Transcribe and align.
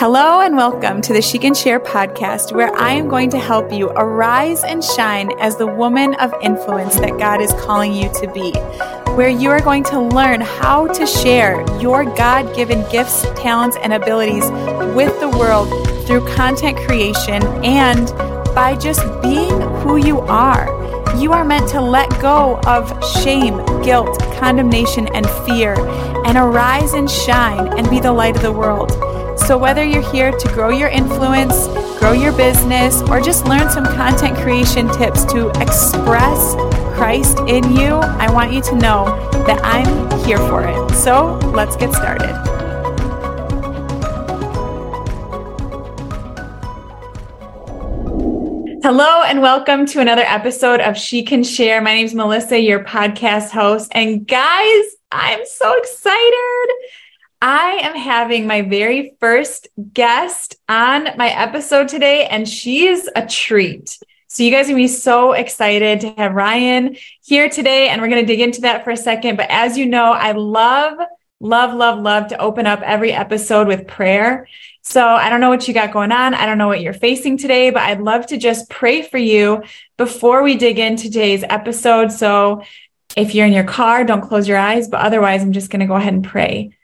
Hello 0.00 0.40
and 0.40 0.56
welcome 0.56 1.02
to 1.02 1.12
the 1.12 1.20
She 1.20 1.38
Can 1.38 1.52
Share 1.52 1.78
podcast, 1.78 2.56
where 2.56 2.74
I 2.74 2.92
am 2.92 3.06
going 3.06 3.28
to 3.32 3.38
help 3.38 3.70
you 3.70 3.90
arise 3.90 4.64
and 4.64 4.82
shine 4.82 5.30
as 5.38 5.58
the 5.58 5.66
woman 5.66 6.14
of 6.14 6.32
influence 6.40 6.94
that 7.00 7.18
God 7.18 7.42
is 7.42 7.52
calling 7.60 7.92
you 7.92 8.10
to 8.14 8.32
be. 8.32 8.52
Where 9.12 9.28
you 9.28 9.50
are 9.50 9.60
going 9.60 9.84
to 9.84 10.00
learn 10.00 10.40
how 10.40 10.86
to 10.86 11.06
share 11.06 11.60
your 11.82 12.04
God 12.04 12.56
given 12.56 12.82
gifts, 12.90 13.26
talents, 13.36 13.76
and 13.82 13.92
abilities 13.92 14.50
with 14.96 15.20
the 15.20 15.28
world 15.38 15.68
through 16.06 16.26
content 16.34 16.78
creation 16.78 17.42
and 17.62 18.06
by 18.54 18.78
just 18.80 19.02
being 19.20 19.60
who 19.82 19.96
you 19.98 20.20
are. 20.20 20.64
You 21.18 21.34
are 21.34 21.44
meant 21.44 21.68
to 21.72 21.80
let 21.82 22.08
go 22.22 22.58
of 22.66 22.88
shame, 23.22 23.58
guilt, 23.82 24.18
condemnation, 24.38 25.08
and 25.08 25.28
fear, 25.44 25.74
and 26.24 26.38
arise 26.38 26.94
and 26.94 27.10
shine 27.10 27.78
and 27.78 27.90
be 27.90 28.00
the 28.00 28.12
light 28.12 28.34
of 28.36 28.40
the 28.40 28.52
world. 28.52 29.09
So, 29.50 29.58
whether 29.58 29.82
you're 29.82 30.08
here 30.12 30.30
to 30.30 30.48
grow 30.54 30.68
your 30.68 30.90
influence, 30.90 31.66
grow 31.98 32.12
your 32.12 32.30
business, 32.30 33.02
or 33.10 33.20
just 33.20 33.46
learn 33.46 33.68
some 33.68 33.84
content 33.84 34.36
creation 34.36 34.88
tips 34.90 35.24
to 35.24 35.48
express 35.60 36.54
Christ 36.94 37.36
in 37.48 37.72
you, 37.72 37.96
I 37.96 38.32
want 38.32 38.52
you 38.52 38.62
to 38.62 38.76
know 38.76 39.06
that 39.48 39.58
I'm 39.64 40.08
here 40.24 40.38
for 40.38 40.62
it. 40.68 40.94
So, 40.94 41.36
let's 41.52 41.74
get 41.74 41.92
started. 41.92 42.30
Hello 48.84 49.24
and 49.24 49.42
welcome 49.42 49.84
to 49.86 50.00
another 50.00 50.22
episode 50.26 50.78
of 50.78 50.96
She 50.96 51.24
Can 51.24 51.42
Share. 51.42 51.80
My 51.80 51.94
name 51.94 52.06
is 52.06 52.14
Melissa, 52.14 52.56
your 52.56 52.84
podcast 52.84 53.50
host. 53.50 53.90
And 53.96 54.28
guys, 54.28 54.84
I'm 55.10 55.44
so 55.44 55.76
excited. 55.76 56.68
I 57.42 57.78
am 57.82 57.96
having 57.96 58.46
my 58.46 58.60
very 58.60 59.16
first 59.18 59.68
guest 59.94 60.56
on 60.68 61.04
my 61.16 61.30
episode 61.30 61.88
today, 61.88 62.26
and 62.26 62.46
she's 62.46 63.08
a 63.16 63.26
treat. 63.26 63.98
So, 64.28 64.42
you 64.42 64.50
guys 64.50 64.66
are 64.66 64.72
going 64.72 64.86
to 64.86 64.92
be 64.92 64.98
so 64.98 65.32
excited 65.32 66.02
to 66.02 66.10
have 66.18 66.32
Rian 66.32 67.00
here 67.24 67.48
today, 67.48 67.88
and 67.88 68.00
we're 68.00 68.08
going 68.08 68.24
to 68.24 68.30
dig 68.30 68.40
into 68.40 68.60
that 68.60 68.84
for 68.84 68.90
a 68.90 68.96
second. 68.96 69.36
But 69.36 69.46
as 69.48 69.78
you 69.78 69.86
know, 69.86 70.12
I 70.12 70.32
love, 70.32 70.98
love, 71.40 71.74
love, 71.74 71.98
love 71.98 72.28
to 72.28 72.38
open 72.38 72.66
up 72.66 72.82
every 72.82 73.10
episode 73.10 73.66
with 73.66 73.86
prayer. 73.86 74.46
So, 74.82 75.02
I 75.02 75.30
don't 75.30 75.40
know 75.40 75.48
what 75.48 75.66
you 75.66 75.72
got 75.72 75.94
going 75.94 76.12
on. 76.12 76.34
I 76.34 76.44
don't 76.44 76.58
know 76.58 76.68
what 76.68 76.82
you're 76.82 76.92
facing 76.92 77.38
today, 77.38 77.70
but 77.70 77.84
I'd 77.84 78.02
love 78.02 78.26
to 78.26 78.36
just 78.36 78.68
pray 78.68 79.00
for 79.00 79.18
you 79.18 79.62
before 79.96 80.42
we 80.42 80.56
dig 80.56 80.78
into 80.78 81.04
today's 81.04 81.42
episode. 81.44 82.12
So, 82.12 82.64
if 83.16 83.34
you're 83.34 83.46
in 83.46 83.54
your 83.54 83.64
car, 83.64 84.04
don't 84.04 84.20
close 84.20 84.46
your 84.46 84.58
eyes, 84.58 84.88
but 84.88 85.00
otherwise, 85.00 85.40
I'm 85.40 85.52
just 85.52 85.70
going 85.70 85.80
to 85.80 85.86
go 85.86 85.96
ahead 85.96 86.12
and 86.12 86.22
pray. 86.22 86.76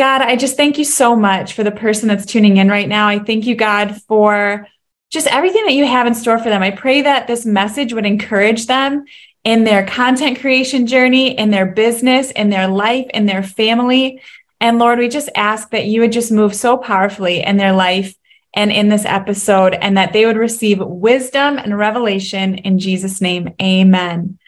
God, 0.00 0.22
I 0.22 0.34
just 0.34 0.56
thank 0.56 0.78
you 0.78 0.84
so 0.86 1.14
much 1.14 1.52
for 1.52 1.62
the 1.62 1.70
person 1.70 2.08
that's 2.08 2.24
tuning 2.24 2.56
in 2.56 2.70
right 2.70 2.88
now. 2.88 3.06
I 3.06 3.18
thank 3.18 3.44
you, 3.44 3.54
God, 3.54 4.00
for 4.08 4.66
just 5.10 5.26
everything 5.26 5.66
that 5.66 5.74
you 5.74 5.84
have 5.84 6.06
in 6.06 6.14
store 6.14 6.38
for 6.38 6.48
them. 6.48 6.62
I 6.62 6.70
pray 6.70 7.02
that 7.02 7.26
this 7.26 7.44
message 7.44 7.92
would 7.92 8.06
encourage 8.06 8.64
them 8.64 9.04
in 9.44 9.64
their 9.64 9.84
content 9.84 10.40
creation 10.40 10.86
journey, 10.86 11.36
in 11.36 11.50
their 11.50 11.66
business, 11.66 12.30
in 12.30 12.48
their 12.48 12.66
life, 12.66 13.08
in 13.12 13.26
their 13.26 13.42
family. 13.42 14.22
And 14.58 14.78
Lord, 14.78 14.98
we 14.98 15.10
just 15.10 15.28
ask 15.34 15.68
that 15.72 15.84
you 15.84 16.00
would 16.00 16.12
just 16.12 16.32
move 16.32 16.54
so 16.54 16.78
powerfully 16.78 17.42
in 17.42 17.58
their 17.58 17.74
life 17.74 18.14
and 18.54 18.72
in 18.72 18.88
this 18.88 19.04
episode, 19.04 19.74
and 19.74 19.98
that 19.98 20.14
they 20.14 20.24
would 20.24 20.38
receive 20.38 20.78
wisdom 20.78 21.58
and 21.58 21.76
revelation 21.76 22.54
in 22.54 22.78
Jesus' 22.78 23.20
name. 23.20 23.52
Amen. 23.60 24.38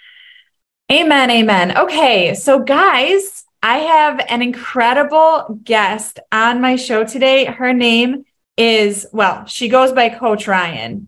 Amen. 0.91 1.31
Amen. 1.31 1.77
Okay. 1.77 2.33
So, 2.33 2.61
guys, 2.61 3.45
I 3.63 3.79
have 3.79 4.21
an 4.29 4.43
incredible 4.43 5.61
guest 5.63 6.19
on 6.33 6.61
my 6.61 6.75
show 6.75 7.05
today. 7.05 7.45
Her 7.45 7.73
name 7.73 8.25
is, 8.57 9.07
well, 9.13 9.47
she 9.47 9.69
goes 9.69 9.93
by 9.93 10.09
Coach 10.09 10.47
Rian. 10.47 11.07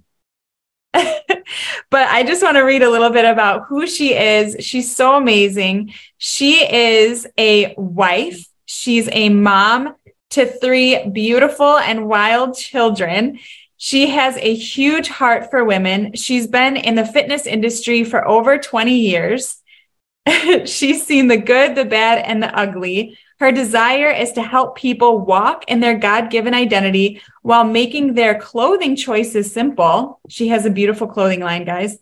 but 0.93 1.29
I 1.93 2.23
just 2.23 2.45
want 2.45 2.57
to 2.57 2.63
read 2.63 2.85
a 2.85 2.91
little 2.91 3.11
bit 3.11 3.25
about 3.25 3.65
who 3.67 3.89
she 3.89 4.15
is. 4.15 4.65
She's 4.65 4.95
so 4.95 5.17
amazing. 5.17 5.95
She 6.19 6.65
is 6.65 7.27
a 7.37 7.75
wife, 7.77 8.47
she's 8.67 9.09
a 9.11 9.31
mom 9.31 9.97
to 10.31 10.47
three 10.47 11.09
beautiful 11.09 11.77
and 11.79 12.07
wild 12.07 12.57
children. 12.57 13.41
She 13.79 14.07
has 14.11 14.37
a 14.37 14.55
huge 14.55 15.09
heart 15.09 15.51
for 15.51 15.65
women. 15.65 16.15
She's 16.15 16.47
been 16.47 16.77
in 16.77 16.95
the 16.95 17.05
fitness 17.05 17.47
industry 17.47 18.05
for 18.05 18.27
over 18.27 18.59
20 18.59 18.97
years. 18.97 19.61
She's 20.65 21.07
seen 21.07 21.29
the 21.29 21.37
good, 21.37 21.75
the 21.75 21.85
bad, 21.85 22.25
and 22.25 22.43
the 22.43 22.57
ugly. 22.57 23.19
Her 23.41 23.53
desire 23.53 24.11
is 24.11 24.33
to 24.33 24.43
help 24.43 24.77
people 24.77 25.19
walk 25.19 25.65
in 25.69 25.81
their 25.81 25.99
God 25.99 26.31
given 26.31 26.55
identity 26.55 27.21
while 27.43 27.65
making 27.65 28.15
their 28.15 28.39
clothing 28.39 28.97
choices 28.97 29.53
simple. 29.53 30.21
She 30.29 30.49
has 30.49 30.65
a 30.65 30.71
beautiful 30.71 31.09
clothing 31.09 31.41
line, 31.41 31.65
guys. 31.65 31.99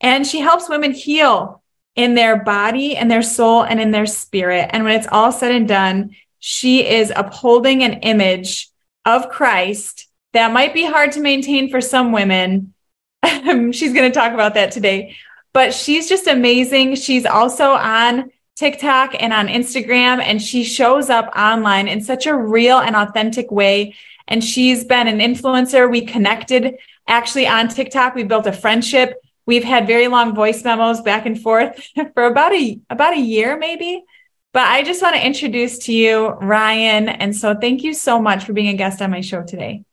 And 0.00 0.26
she 0.26 0.40
helps 0.40 0.68
women 0.68 0.92
heal 0.92 1.62
in 1.94 2.14
their 2.14 2.42
body 2.42 2.96
and 2.96 3.10
their 3.10 3.22
soul 3.22 3.62
and 3.62 3.78
in 3.78 3.90
their 3.90 4.06
spirit. 4.06 4.70
And 4.72 4.82
when 4.82 4.98
it's 4.98 5.08
all 5.12 5.30
said 5.30 5.52
and 5.52 5.68
done, 5.68 6.16
she 6.38 6.86
is 6.86 7.12
upholding 7.14 7.84
an 7.84 8.00
image 8.00 8.70
of 9.04 9.28
Christ 9.28 10.08
that 10.32 10.52
might 10.52 10.74
be 10.74 10.84
hard 10.84 11.12
to 11.12 11.20
maintain 11.20 11.70
for 11.70 11.80
some 11.80 12.10
women. 12.10 12.74
She's 13.22 13.92
going 13.92 14.10
to 14.10 14.18
talk 14.18 14.32
about 14.32 14.54
that 14.54 14.72
today 14.72 15.16
but 15.52 15.74
she's 15.74 16.08
just 16.08 16.26
amazing. 16.26 16.96
She's 16.96 17.26
also 17.26 17.72
on 17.72 18.30
TikTok 18.56 19.14
and 19.20 19.32
on 19.32 19.48
Instagram, 19.48 20.20
and 20.20 20.40
she 20.40 20.64
shows 20.64 21.10
up 21.10 21.32
online 21.36 21.88
in 21.88 22.00
such 22.00 22.26
a 22.26 22.36
real 22.36 22.78
and 22.78 22.96
authentic 22.96 23.50
way. 23.50 23.94
And 24.28 24.42
she's 24.42 24.84
been 24.84 25.08
an 25.08 25.18
influencer. 25.18 25.90
We 25.90 26.02
connected 26.02 26.76
actually 27.06 27.46
on 27.46 27.68
TikTok. 27.68 28.14
We 28.14 28.24
built 28.24 28.46
a 28.46 28.52
friendship. 28.52 29.20
We've 29.46 29.64
had 29.64 29.86
very 29.86 30.08
long 30.08 30.34
voice 30.34 30.62
memos 30.62 31.00
back 31.00 31.26
and 31.26 31.40
forth 31.40 31.88
for 32.14 32.24
about 32.24 32.52
a 32.52 32.78
about 32.88 33.14
a 33.14 33.20
year, 33.20 33.58
maybe. 33.58 34.04
But 34.52 34.68
I 34.68 34.82
just 34.82 35.02
want 35.02 35.16
to 35.16 35.26
introduce 35.26 35.78
to 35.86 35.92
you 35.92 36.36
Rian. 36.40 37.14
And 37.18 37.34
so 37.34 37.54
thank 37.54 37.82
you 37.82 37.94
so 37.94 38.20
much 38.20 38.44
for 38.44 38.52
being 38.52 38.68
a 38.68 38.74
guest 38.74 39.00
on 39.00 39.10
my 39.10 39.22
show 39.22 39.42
today. 39.42 39.84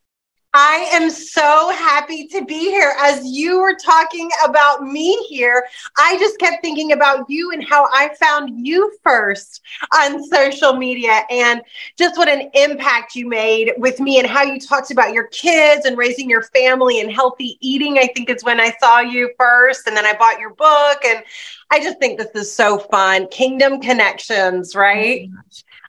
I 0.54 0.90
am 0.94 1.12
so 1.12 1.70
happy 1.70 2.26
to 2.28 2.44
be 2.44 2.72
here. 2.72 2.96
As 3.00 3.24
you 3.24 3.60
were 3.60 3.76
talking 3.76 4.30
about 4.44 4.82
me 4.82 5.16
here, 5.30 5.64
I 5.96 6.18
just 6.18 6.40
kept 6.40 6.64
thinking 6.64 6.92
about 6.92 7.30
you 7.30 7.52
and 7.52 7.64
how 7.64 7.88
I 7.94 8.16
found 8.16 8.66
you 8.66 8.98
first 9.04 9.62
on 9.96 10.24
social 10.24 10.74
media 10.74 11.22
and 11.30 11.62
just 12.00 12.18
what 12.18 12.28
an 12.28 12.50
impact 12.56 13.14
you 13.14 13.30
made 13.30 13.74
with 13.78 14.00
me 14.00 14.18
and 14.18 14.28
how 14.28 14.42
you 14.42 14.60
talked 14.60 14.90
about 14.90 15.14
your 15.14 15.28
kids 15.28 15.86
and 15.86 15.98
raising 15.98 16.28
your 16.28 16.42
family 16.42 17.00
and 17.00 17.12
healthy 17.12 17.58
eating. 17.62 18.00
I 18.00 18.08
think 18.08 18.32
is 18.32 18.44
when 18.44 18.60
I 18.60 18.74
saw 18.80 19.02
you 19.02 19.32
first. 19.38 19.86
And 19.86 19.96
then 19.96 20.06
I 20.06 20.18
bought 20.18 20.40
your 20.40 20.56
book. 20.56 21.06
And 21.06 21.24
I 21.70 21.80
just 21.80 22.00
think 22.00 22.18
this 22.18 22.32
is 22.34 22.52
so 22.52 22.80
fun. 22.80 23.28
Kingdom 23.28 23.80
connections, 23.82 24.76
right? 24.76 25.30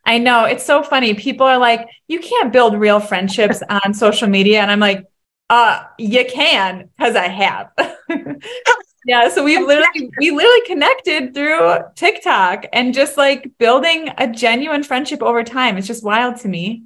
I 0.05 0.19
know 0.19 0.45
it's 0.45 0.65
so 0.65 0.83
funny. 0.83 1.15
People 1.15 1.47
are 1.47 1.59
like, 1.59 1.89
you 2.09 2.21
can't 2.21 2.53
build 2.53 2.75
real 2.79 3.01
friendships 3.01 3.63
on 3.85 3.95
social 3.95 4.29
media. 4.29 4.61
And 4.61 4.71
I'm 4.71 4.81
like, 4.81 5.05
uh, 5.49 5.85
you 5.99 6.25
can 6.27 6.89
because 6.97 7.17
I 7.17 7.29
have. 7.29 7.71
yeah. 9.05 9.29
So 9.29 9.43
we 9.45 9.59
literally, 9.59 10.11
we 10.19 10.31
literally 10.31 10.67
connected 10.67 11.35
through 11.35 11.79
TikTok 11.97 12.67
and 12.73 12.95
just 12.95 13.17
like 13.17 13.51
building 13.59 14.11
a 14.19 14.29
genuine 14.29 14.85
friendship 14.85 15.23
over 15.23 15.43
time. 15.43 15.77
It's 15.77 15.87
just 15.89 16.05
wild 16.05 16.37
to 16.41 16.49
me. 16.49 16.85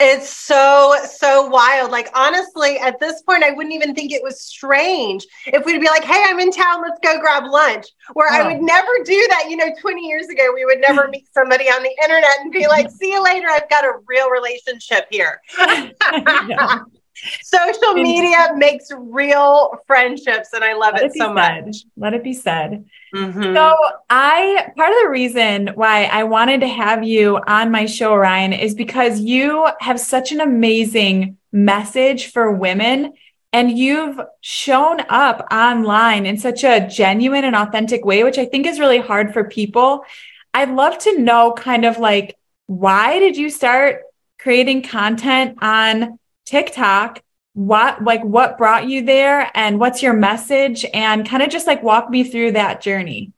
It's 0.00 0.28
so, 0.28 0.96
so 1.08 1.46
wild. 1.46 1.92
Like, 1.92 2.08
honestly, 2.14 2.78
at 2.78 2.98
this 2.98 3.22
point, 3.22 3.44
I 3.44 3.52
wouldn't 3.52 3.74
even 3.74 3.94
think 3.94 4.10
it 4.10 4.22
was 4.24 4.40
strange 4.40 5.24
if 5.46 5.64
we'd 5.64 5.80
be 5.80 5.86
like, 5.86 6.02
hey, 6.02 6.24
I'm 6.26 6.40
in 6.40 6.50
town, 6.50 6.82
let's 6.82 6.98
go 7.00 7.20
grab 7.20 7.44
lunch. 7.44 7.86
Where 8.14 8.28
oh. 8.32 8.34
I 8.34 8.46
would 8.52 8.60
never 8.60 8.90
do 9.04 9.26
that. 9.30 9.46
You 9.48 9.56
know, 9.56 9.70
20 9.80 10.06
years 10.06 10.26
ago, 10.28 10.52
we 10.52 10.64
would 10.64 10.80
never 10.80 11.06
meet 11.12 11.28
somebody 11.32 11.66
on 11.66 11.82
the 11.82 11.94
internet 12.02 12.40
and 12.40 12.50
be 12.50 12.66
like, 12.66 12.90
see 12.90 13.12
you 13.12 13.22
later. 13.22 13.46
I've 13.48 13.70
got 13.70 13.84
a 13.84 13.92
real 14.08 14.30
relationship 14.30 15.06
here. 15.10 15.40
Social 17.42 17.94
media 17.94 18.52
makes 18.56 18.88
real 18.96 19.78
friendships, 19.86 20.50
and 20.52 20.64
I 20.64 20.74
love 20.74 20.94
Let 20.94 21.04
it, 21.04 21.06
it 21.06 21.18
so 21.18 21.34
said. 21.34 21.66
much. 21.66 21.76
Let 21.96 22.14
it 22.14 22.22
be 22.22 22.34
said. 22.34 22.84
Mm-hmm. 23.14 23.54
So, 23.54 23.76
I 24.10 24.72
part 24.76 24.90
of 24.90 24.96
the 25.02 25.08
reason 25.10 25.68
why 25.74 26.04
I 26.04 26.24
wanted 26.24 26.60
to 26.60 26.68
have 26.68 27.04
you 27.04 27.38
on 27.46 27.70
my 27.70 27.86
show, 27.86 28.12
Rian, 28.12 28.58
is 28.58 28.74
because 28.74 29.20
you 29.20 29.68
have 29.80 30.00
such 30.00 30.32
an 30.32 30.40
amazing 30.40 31.38
message 31.52 32.30
for 32.32 32.52
women. 32.52 33.14
And 33.52 33.78
you've 33.78 34.18
shown 34.40 35.00
up 35.08 35.46
online 35.52 36.26
in 36.26 36.38
such 36.38 36.64
a 36.64 36.88
genuine 36.88 37.44
and 37.44 37.54
authentic 37.54 38.04
way, 38.04 38.24
which 38.24 38.36
I 38.36 38.46
think 38.46 38.66
is 38.66 38.80
really 38.80 38.98
hard 38.98 39.32
for 39.32 39.44
people. 39.44 40.04
I'd 40.52 40.70
love 40.74 40.98
to 40.98 41.20
know 41.20 41.52
kind 41.52 41.84
of 41.84 41.98
like, 41.98 42.36
why 42.66 43.20
did 43.20 43.36
you 43.36 43.50
start 43.50 44.02
creating 44.40 44.82
content 44.82 45.58
on 45.62 46.18
TikTok, 46.44 47.22
what 47.54 48.02
like 48.02 48.22
what 48.22 48.58
brought 48.58 48.88
you 48.88 49.04
there 49.04 49.50
and 49.54 49.78
what's 49.78 50.02
your 50.02 50.12
message 50.12 50.84
and 50.92 51.28
kind 51.28 51.42
of 51.42 51.50
just 51.50 51.66
like 51.66 51.82
walk 51.82 52.10
me 52.10 52.24
through 52.24 52.52
that 52.52 52.80
journey. 52.80 53.32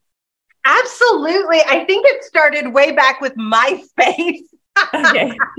Absolutely. 0.65 1.61
I 1.61 1.85
think 1.85 2.07
it 2.09 2.25
started 2.25 2.73
way 2.73 2.93
back 2.93 3.21
with 3.21 3.35
MySpace. 3.37 4.41
okay. 4.95 5.33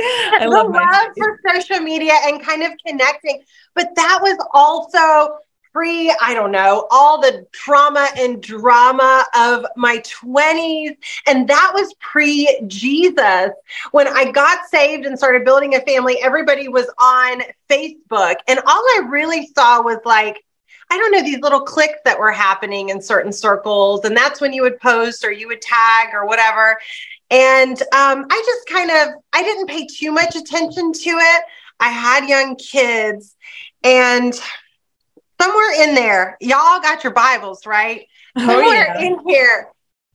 I 0.00 0.46
love 0.46 0.72
the 0.72 0.78
love 0.78 1.12
for 1.16 1.40
social 1.48 1.80
media 1.80 2.14
and 2.24 2.42
kind 2.42 2.62
of 2.62 2.72
connecting. 2.84 3.42
But 3.74 3.94
that 3.94 4.18
was 4.20 4.36
also 4.52 5.36
pre, 5.72 6.14
I 6.20 6.34
don't 6.34 6.52
know, 6.52 6.86
all 6.90 7.20
the 7.20 7.46
trauma 7.52 8.08
and 8.16 8.42
drama 8.42 9.24
of 9.36 9.64
my 9.76 9.98
20s. 9.98 10.96
And 11.26 11.48
that 11.48 11.72
was 11.74 11.94
pre 12.00 12.60
Jesus. 12.66 13.50
When 13.92 14.08
I 14.08 14.30
got 14.30 14.66
saved 14.68 15.06
and 15.06 15.18
started 15.18 15.44
building 15.44 15.74
a 15.74 15.80
family, 15.80 16.18
everybody 16.22 16.68
was 16.68 16.86
on 16.98 17.42
Facebook. 17.70 18.36
And 18.48 18.60
all 18.66 18.82
I 18.96 19.06
really 19.08 19.46
saw 19.56 19.82
was 19.82 19.98
like, 20.04 20.44
I 20.90 20.98
don't 20.98 21.12
know, 21.12 21.22
these 21.22 21.40
little 21.40 21.62
cliques 21.62 22.00
that 22.04 22.18
were 22.18 22.32
happening 22.32 22.90
in 22.90 23.00
certain 23.00 23.32
circles. 23.32 24.04
And 24.04 24.14
that's 24.14 24.42
when 24.42 24.52
you 24.52 24.62
would 24.62 24.78
post 24.78 25.24
or 25.24 25.32
you 25.32 25.48
would 25.48 25.62
tag 25.62 26.08
or 26.12 26.26
whatever. 26.26 26.78
And 27.30 27.80
um, 27.94 28.26
I 28.30 28.42
just 28.44 28.68
kind 28.68 28.90
of, 28.90 29.22
I 29.32 29.42
didn't 29.42 29.68
pay 29.68 29.86
too 29.86 30.12
much 30.12 30.36
attention 30.36 30.92
to 30.92 31.10
it. 31.10 31.44
I 31.80 31.88
had 31.88 32.28
young 32.28 32.56
kids 32.56 33.34
and 33.82 34.38
somewhere 35.40 35.82
in 35.82 35.94
there, 35.94 36.36
y'all 36.40 36.80
got 36.80 37.04
your 37.04 37.12
Bibles, 37.12 37.66
right? 37.66 38.06
Oh, 38.36 38.46
somewhere 38.46 38.86
yeah. 38.86 39.00
in 39.00 39.18
here, 39.26 39.68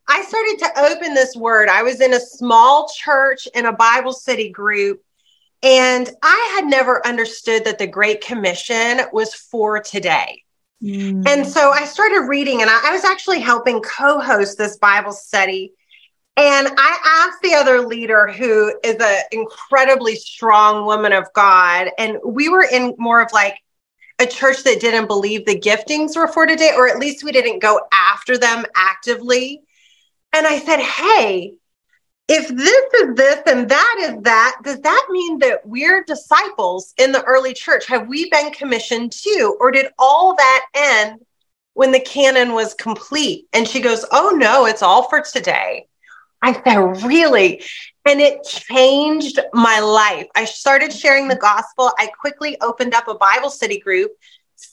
I 0.08 0.24
started 0.24 0.58
to 0.60 0.92
open 0.92 1.14
this 1.14 1.36
word. 1.36 1.70
I 1.70 1.84
was 1.84 2.00
in 2.00 2.14
a 2.14 2.20
small 2.20 2.90
church 2.96 3.48
in 3.54 3.66
a 3.66 3.74
Bible 3.74 4.14
study 4.14 4.50
group, 4.50 5.04
and 5.62 6.10
I 6.24 6.54
had 6.56 6.66
never 6.66 7.06
understood 7.06 7.66
that 7.66 7.78
the 7.78 7.88
Great 7.88 8.22
Commission 8.22 9.02
was 9.12 9.34
for 9.34 9.80
today. 9.80 10.44
Mm. 10.82 11.28
And 11.28 11.46
so 11.46 11.72
I 11.72 11.86
started 11.86 12.22
reading, 12.22 12.62
and 12.62 12.70
I, 12.70 12.90
I 12.90 12.92
was 12.92 13.04
actually 13.04 13.40
helping 13.40 13.82
co 13.82 14.20
host 14.20 14.58
this 14.58 14.78
Bible 14.78 15.12
study. 15.12 15.74
And 16.38 16.68
I 16.78 17.26
asked 17.28 17.42
the 17.42 17.56
other 17.56 17.82
leader, 17.82 18.28
who 18.28 18.72
is 18.84 18.96
an 19.00 19.22
incredibly 19.32 20.16
strong 20.16 20.86
woman 20.86 21.12
of 21.12 21.26
God, 21.34 21.90
and 21.98 22.18
we 22.24 22.48
were 22.48 22.64
in 22.64 22.94
more 23.00 23.22
of 23.22 23.32
like 23.34 23.58
a 24.20 24.26
church 24.26 24.64
that 24.64 24.80
didn't 24.80 25.08
believe 25.08 25.46
the 25.46 25.60
giftings 25.60 26.16
were 26.16 26.28
for 26.28 26.46
today, 26.46 26.72
or 26.76 26.88
at 26.88 27.00
least 27.00 27.24
we 27.24 27.32
didn't 27.32 27.60
go 27.60 27.80
after 27.94 28.38
them 28.38 28.66
actively. 28.76 29.62
And 30.34 30.48
I 30.48 30.60
said, 30.60 30.80
Hey, 30.80 31.54
if 32.28 32.48
this 32.50 32.94
is 33.02 33.16
this 33.16 33.42
and 33.46 33.70
that 33.70 33.98
is 34.02 34.22
that, 34.24 34.58
does 34.64 34.80
that 34.82 35.08
mean 35.10 35.40
that 35.40 35.66
we're 35.66 36.04
disciples 36.04 36.94
in 36.98 37.12
the 37.12 37.24
early 37.24 37.54
church? 37.54 37.86
Have 37.88 38.08
we 38.08 38.30
been 38.30 38.52
commissioned 38.52 39.14
too? 39.14 39.56
Or 39.62 39.72
did 39.72 39.88
all 39.98 40.36
that 40.36 40.66
end 40.76 41.22
when 41.74 41.92
the 41.92 42.00
canon 42.00 42.54
was 42.54 42.74
complete? 42.74 43.46
And 43.54 43.68
she 43.68 43.80
goes, 43.80 44.06
Oh, 44.12 44.36
no, 44.36 44.66
it's 44.66 44.82
all 44.82 45.08
for 45.10 45.22
today. 45.22 45.88
I 46.48 46.62
said, 46.64 47.06
Really? 47.06 47.62
and 48.08 48.22
it 48.22 48.44
changed 48.44 49.40
my 49.54 49.80
life. 49.82 50.28
I 50.34 50.46
started 50.46 50.94
sharing 50.94 51.28
the 51.28 51.36
gospel. 51.36 51.92
I 52.00 52.08
quickly 52.08 52.58
opened 52.62 52.94
up 52.94 53.10
a 53.10 53.16
Bible 53.16 53.50
study 53.50 53.80
group. 53.80 54.12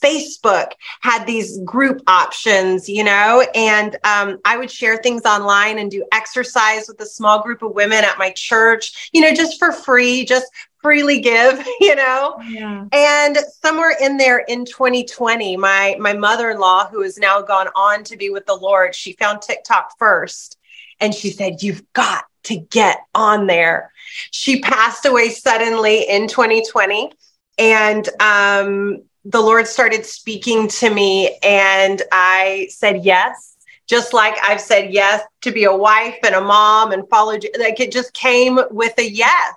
Facebook 0.01 0.71
had 1.01 1.25
these 1.25 1.59
group 1.59 2.01
options, 2.07 2.89
you 2.89 3.03
know, 3.03 3.45
and 3.53 3.97
um, 4.03 4.39
I 4.43 4.57
would 4.57 4.71
share 4.71 4.97
things 4.97 5.23
online 5.25 5.77
and 5.77 5.91
do 5.91 6.03
exercise 6.11 6.87
with 6.87 6.99
a 7.01 7.05
small 7.05 7.43
group 7.43 7.61
of 7.61 7.75
women 7.75 8.03
at 8.03 8.17
my 8.17 8.31
church, 8.31 9.09
you 9.13 9.21
know, 9.21 9.33
just 9.33 9.59
for 9.59 9.71
free, 9.71 10.25
just 10.25 10.47
freely 10.81 11.19
give, 11.19 11.63
you 11.81 11.95
know. 11.95 12.37
Yeah. 12.47 12.85
And 12.91 13.37
somewhere 13.61 13.95
in 14.01 14.17
there 14.17 14.39
in 14.39 14.65
2020, 14.65 15.57
my 15.57 15.97
my 15.99 16.13
mother-in-law, 16.13 16.89
who 16.89 17.03
has 17.03 17.17
now 17.17 17.41
gone 17.41 17.67
on 17.75 18.03
to 18.05 18.17
be 18.17 18.29
with 18.29 18.45
the 18.45 18.55
Lord, 18.55 18.95
she 18.95 19.13
found 19.13 19.41
TikTok 19.41 19.97
first, 19.99 20.57
and 20.99 21.13
she 21.13 21.31
said, 21.31 21.61
"You've 21.61 21.91
got 21.93 22.25
to 22.45 22.57
get 22.57 22.99
on 23.13 23.47
there. 23.47 23.91
She 24.31 24.61
passed 24.61 25.05
away 25.05 25.29
suddenly 25.29 26.03
in 26.07 26.27
2020. 26.27 27.11
And 27.57 28.07
um, 28.19 29.03
the 29.25 29.41
Lord 29.41 29.67
started 29.67 30.05
speaking 30.05 30.67
to 30.67 30.89
me, 30.89 31.37
and 31.41 32.01
I 32.11 32.67
said 32.69 33.03
yes, 33.03 33.57
just 33.87 34.13
like 34.13 34.35
I've 34.43 34.61
said 34.61 34.91
yes 34.93 35.23
to 35.41 35.51
be 35.51 35.63
a 35.63 35.75
wife 35.75 36.17
and 36.23 36.35
a 36.35 36.41
mom 36.41 36.91
and 36.91 37.07
follow. 37.09 37.33
Like 37.57 37.79
it 37.79 37.91
just 37.91 38.13
came 38.13 38.59
with 38.71 38.97
a 38.97 39.09
yes. 39.09 39.55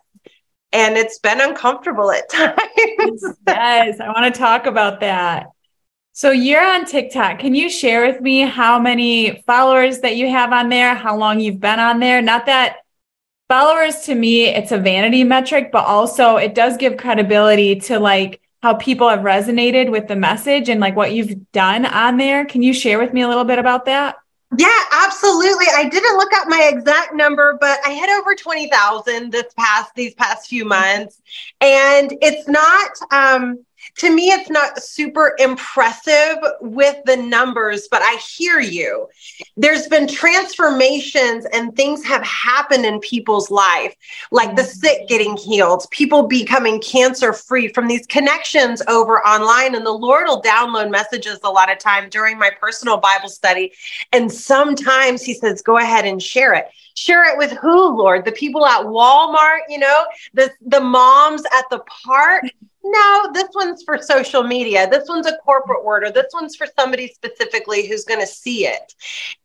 And 0.71 0.99
it's 0.99 1.19
been 1.19 1.41
uncomfortable 1.41 2.11
at 2.11 2.29
times. 2.31 3.25
yes, 3.47 4.01
I 4.01 4.09
want 4.09 4.33
to 4.33 4.39
talk 4.39 4.67
about 4.67 5.01
that. 5.01 5.47
So 6.19 6.33
you're 6.33 6.67
on 6.67 6.85
TikTok. 6.85 7.39
Can 7.39 7.55
you 7.55 7.71
share 7.71 8.05
with 8.05 8.21
me 8.21 8.41
how 8.41 8.81
many 8.81 9.41
followers 9.43 10.01
that 10.01 10.17
you 10.17 10.29
have 10.29 10.53
on 10.53 10.69
there, 10.69 10.97
how 10.97 11.17
long 11.17 11.39
you've 11.39 11.61
been 11.61 11.79
on 11.79 12.01
there? 12.01 12.21
Not 12.21 12.47
that 12.47 12.79
followers 13.49 14.01
to 14.07 14.17
me, 14.17 14.47
it's 14.47 14.73
a 14.73 14.79
vanity 14.79 15.23
metric, 15.23 15.71
but 15.71 15.85
also 15.85 16.35
it 16.35 16.57
does 16.57 16.77
give 16.77 16.97
credibility 16.97 17.77
to 17.83 18.01
like 18.01 18.41
how 18.65 18.75
people 18.75 19.09
have 19.09 19.21
resonated 19.21 19.93
with 19.93 20.09
the 20.09 20.17
message 20.17 20.69
and 20.69 20.81
like 20.81 20.97
what 20.97 21.13
you've 21.13 21.53
done 21.53 21.87
on 21.87 22.17
there. 22.17 22.45
Can 22.45 22.63
you 22.63 22.73
share 22.73 22.99
with 22.99 23.13
me 23.13 23.23
a 23.23 23.29
little 23.29 23.45
bit 23.45 23.61
about 23.61 23.85
that? 23.85 24.17
Yeah, 24.59 24.83
absolutely. 24.91 25.67
I 25.73 25.89
didn't 25.89 26.17
look 26.17 26.33
up 26.35 26.49
my 26.49 26.69
exact 26.73 27.15
number, 27.15 27.57
but 27.61 27.79
I 27.87 27.91
had 27.91 28.11
over 28.19 28.35
20,000 28.35 29.31
this 29.31 29.55
past 29.57 29.95
these 29.95 30.15
past 30.15 30.49
few 30.49 30.65
months. 30.65 31.23
And 31.61 32.13
it's 32.21 32.49
not 32.49 32.91
um 33.13 33.65
to 33.97 34.15
me, 34.15 34.29
it's 34.29 34.51
not 34.51 34.83
super 34.83 35.35
impressive 35.39 36.37
with 36.61 36.97
the 37.05 37.17
numbers, 37.17 37.89
but 37.91 38.03
I 38.03 38.17
hear 38.17 38.61
you. 38.61 39.09
There's 39.57 39.89
been 39.89 40.07
transformations 40.07 41.47
and 41.53 41.75
things 41.75 42.05
have 42.05 42.23
happened 42.23 42.85
in 42.85 43.01
people's 43.01 43.51
life, 43.51 43.95
like 44.31 44.57
the 44.57 44.63
mm-hmm. 44.63 44.71
sick 44.71 45.09
getting 45.09 45.37
healed, 45.37 45.87
people 45.91 46.27
becoming 46.27 46.81
cancer 46.81 47.33
free 47.33 47.69
from 47.69 47.89
these 47.89 48.07
connections 48.07 48.83
over 48.89 49.19
online. 49.27 49.75
And 49.75 49.85
the 49.85 49.91
Lord 49.93 50.27
will 50.27 50.43
download 50.43 50.91
messages 50.91 51.41
a 51.43 51.51
lot 51.51 51.71
of 51.71 51.79
time 51.79 52.09
during 52.09 52.39
my 52.39 52.51
personal 52.61 52.99
Bible 52.99 53.29
study. 53.29 53.73
And 54.13 54.31
sometimes 54.31 55.23
He 55.23 55.35
says, 55.35 55.63
go 55.63 55.79
ahead 55.79 56.05
and 56.05 56.23
share 56.23 56.55
it 56.55 56.67
share 56.99 57.25
it 57.33 57.39
with 57.39 57.53
who 57.53 57.97
lord 57.97 58.25
the 58.25 58.33
people 58.33 58.67
at 58.67 58.85
walmart 58.85 59.61
you 59.69 59.79
know 59.79 60.05
the 60.35 60.51
the 60.67 60.81
moms 60.81 61.43
at 61.57 61.65
the 61.71 61.81
park 62.05 62.45
no, 62.91 63.31
this 63.35 63.49
one's 63.55 63.83
for 63.83 63.99
social 63.99 64.43
media. 64.43 64.89
This 64.89 65.09
one's 65.09 65.27
a 65.27 65.37
corporate 65.39 65.85
word, 65.85 66.05
or 66.05 66.11
this 66.11 66.33
one's 66.33 66.57
for 66.57 66.67
somebody 66.79 67.09
specifically 67.09 67.87
who's 67.87 68.05
going 68.05 68.21
to 68.21 68.27
see 68.27 68.67
it. 68.67 68.95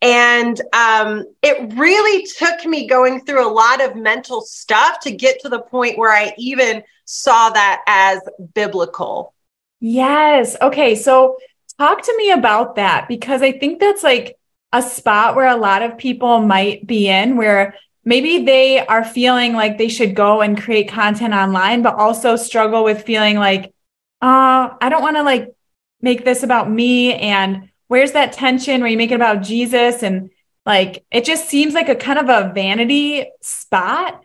And 0.02 0.62
um, 0.72 1.26
it 1.42 1.74
really 1.74 2.26
took 2.38 2.66
me 2.66 2.88
going 2.88 3.26
through 3.26 3.46
a 3.46 3.52
lot 3.52 3.84
of 3.84 3.96
mental 3.96 4.42
stuff 4.42 5.00
to 5.02 5.12
get 5.12 5.42
to 5.42 5.50
the 5.50 5.60
point 5.60 5.98
where 5.98 6.12
I 6.12 6.34
even 6.38 6.84
saw 7.06 7.50
that 7.50 7.82
as 7.88 8.22
biblical. 8.54 9.34
Yes. 9.80 10.56
Okay. 10.62 10.96
So 10.96 11.38
talk 11.78 12.02
to 12.04 12.18
me 12.18 12.32
about 12.32 12.76
that 12.76 13.08
because 13.08 13.42
I 13.42 13.52
think 13.52 13.80
that's 13.80 14.04
like 14.04 14.38
a 14.74 14.82
spot 14.82 15.36
where 15.36 15.48
a 15.48 15.56
lot 15.56 15.84
of 15.84 15.98
people 15.98 16.40
might 16.40 16.86
be 16.86 17.08
in 17.08 17.38
where 17.38 17.76
maybe 18.04 18.44
they 18.44 18.86
are 18.86 19.06
feeling 19.06 19.54
like 19.54 19.78
they 19.78 19.88
should 19.88 20.16
go 20.16 20.42
and 20.42 20.62
create 20.62 20.90
content 20.90 21.34
online, 21.34 21.84
but 21.84 21.96
also 21.96 22.36
struggle 22.36 22.84
with 22.84 23.04
feeling 23.04 23.38
like, 23.38 23.74
uh, 24.22 24.70
I 24.82 24.90
don't 24.90 25.04
want 25.04 25.16
to 25.16 25.24
like 25.24 25.54
make 26.02 26.26
this 26.26 26.44
about 26.44 26.70
me. 26.70 27.14
And 27.14 27.70
where's 27.88 28.14
that 28.14 28.34
tension 28.34 28.82
where 28.82 28.90
you 28.90 28.98
make 28.98 29.12
it 29.12 29.16
about 29.16 29.44
Jesus? 29.44 30.02
And 30.02 30.32
like, 30.66 31.06
it 31.12 31.24
just 31.24 31.48
seems 31.48 31.74
like 31.74 31.90
a 31.90 31.96
kind 31.96 32.20
of 32.20 32.30
a 32.30 32.52
vanity 32.54 33.28
spot. 33.42 34.22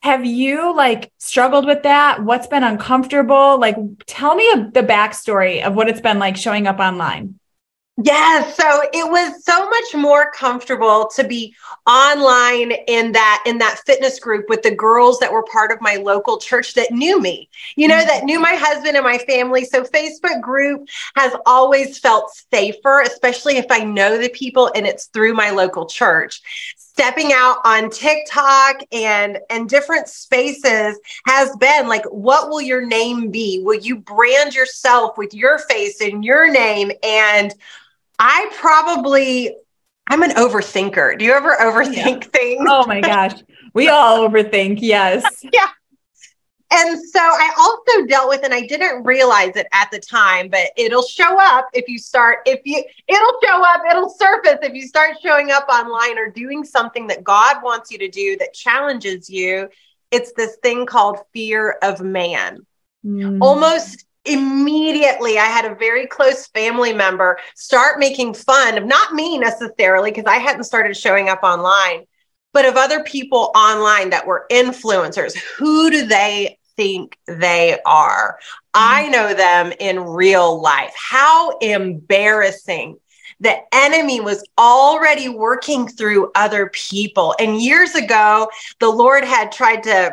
Have 0.00 0.24
you 0.24 0.74
like 0.74 1.12
struggled 1.18 1.66
with 1.66 1.84
that? 1.84 2.24
What's 2.24 2.48
been 2.48 2.64
uncomfortable? 2.64 3.58
Like, 3.60 3.76
tell 4.06 4.34
me 4.34 4.50
the 4.72 4.82
backstory 4.82 5.62
of 5.62 5.76
what 5.76 5.88
it's 5.88 6.00
been 6.00 6.18
like 6.18 6.36
showing 6.36 6.66
up 6.66 6.80
online. 6.80 7.38
Yeah, 7.98 8.50
so 8.50 8.82
it 8.94 9.10
was 9.10 9.44
so 9.44 9.68
much 9.68 9.94
more 9.94 10.30
comfortable 10.32 11.10
to 11.14 11.24
be 11.24 11.54
online 11.86 12.72
in 12.88 13.12
that 13.12 13.42
in 13.44 13.58
that 13.58 13.80
fitness 13.84 14.18
group 14.18 14.48
with 14.48 14.62
the 14.62 14.74
girls 14.74 15.18
that 15.18 15.30
were 15.30 15.44
part 15.44 15.70
of 15.70 15.80
my 15.82 15.96
local 15.96 16.38
church 16.38 16.72
that 16.74 16.90
knew 16.90 17.20
me. 17.20 17.50
You 17.76 17.88
know, 17.88 18.02
that 18.02 18.24
knew 18.24 18.40
my 18.40 18.54
husband 18.54 18.96
and 18.96 19.04
my 19.04 19.18
family. 19.18 19.66
So 19.66 19.84
Facebook 19.84 20.40
group 20.40 20.88
has 21.16 21.34
always 21.44 21.98
felt 21.98 22.32
safer, 22.50 23.02
especially 23.02 23.58
if 23.58 23.66
I 23.70 23.84
know 23.84 24.16
the 24.16 24.30
people 24.30 24.70
and 24.74 24.86
it's 24.86 25.06
through 25.06 25.34
my 25.34 25.50
local 25.50 25.84
church 25.84 26.40
stepping 26.76 27.32
out 27.32 27.56
on 27.64 27.88
TikTok 27.88 28.82
and 28.92 29.38
and 29.48 29.66
different 29.68 30.08
spaces 30.08 30.98
has 31.26 31.54
been 31.56 31.88
like 31.88 32.04
what 32.06 32.50
will 32.50 32.60
your 32.60 32.84
name 32.86 33.30
be? 33.30 33.62
Will 33.62 33.80
you 33.80 33.96
brand 33.96 34.54
yourself 34.54 35.16
with 35.16 35.32
your 35.32 35.58
face 35.58 36.00
and 36.02 36.22
your 36.24 36.50
name 36.50 36.92
and 37.02 37.54
I 38.24 38.48
probably 38.54 39.52
I'm 40.06 40.22
an 40.22 40.30
overthinker. 40.30 41.18
Do 41.18 41.24
you 41.24 41.32
ever 41.32 41.56
overthink 41.60 42.24
yeah. 42.24 42.28
things? 42.32 42.66
Oh 42.68 42.86
my 42.86 43.00
gosh. 43.00 43.32
We 43.74 43.88
all 43.88 44.28
overthink. 44.28 44.78
Yes. 44.80 45.24
yeah. 45.52 45.68
And 46.74 46.98
so 47.02 47.20
I 47.20 47.52
also 47.58 48.06
dealt 48.06 48.28
with, 48.28 48.44
and 48.44 48.54
I 48.54 48.62
didn't 48.62 49.02
realize 49.02 49.56
it 49.56 49.66
at 49.72 49.90
the 49.90 49.98
time, 49.98 50.48
but 50.48 50.68
it'll 50.76 51.02
show 51.02 51.36
up 51.38 51.68
if 51.74 51.88
you 51.88 51.98
start, 51.98 52.38
if 52.46 52.60
you, 52.64 52.82
it'll 53.08 53.40
show 53.44 53.62
up, 53.62 53.82
it'll 53.90 54.08
surface 54.08 54.58
if 54.62 54.72
you 54.72 54.86
start 54.86 55.16
showing 55.20 55.50
up 55.50 55.68
online 55.68 56.16
or 56.16 56.30
doing 56.30 56.64
something 56.64 57.08
that 57.08 57.24
God 57.24 57.56
wants 57.62 57.90
you 57.90 57.98
to 57.98 58.08
do 58.08 58.38
that 58.38 58.54
challenges 58.54 59.28
you. 59.28 59.68
It's 60.12 60.32
this 60.34 60.56
thing 60.62 60.86
called 60.86 61.18
fear 61.32 61.76
of 61.82 62.00
man. 62.00 62.64
Mm. 63.04 63.38
Almost 63.40 64.06
immediately 64.24 65.38
I 65.38 65.46
had 65.46 65.64
a 65.64 65.74
very 65.74 66.06
close 66.06 66.46
family 66.48 66.92
member 66.92 67.38
start 67.54 67.98
making 67.98 68.34
fun 68.34 68.78
of 68.78 68.84
not 68.84 69.14
me 69.14 69.38
necessarily, 69.38 70.10
because 70.10 70.26
I 70.26 70.36
hadn't 70.36 70.64
started 70.64 70.96
showing 70.96 71.28
up 71.28 71.42
online, 71.42 72.06
but 72.52 72.66
of 72.66 72.76
other 72.76 73.02
people 73.02 73.50
online 73.54 74.10
that 74.10 74.26
were 74.26 74.46
influencers. 74.50 75.36
Who 75.58 75.90
do 75.90 76.06
they 76.06 76.58
think 76.76 77.18
they 77.26 77.78
are? 77.84 78.38
I 78.74 79.02
mm-hmm. 79.02 79.12
know 79.12 79.34
them 79.34 79.72
in 79.80 80.00
real 80.00 80.60
life. 80.60 80.94
How 80.96 81.58
embarrassing. 81.58 82.98
The 83.40 83.56
enemy 83.72 84.20
was 84.20 84.44
already 84.56 85.28
working 85.28 85.88
through 85.88 86.30
other 86.36 86.70
people. 86.72 87.34
And 87.40 87.60
years 87.60 87.96
ago, 87.96 88.48
the 88.78 88.88
Lord 88.88 89.24
had 89.24 89.50
tried 89.50 89.82
to 89.82 90.12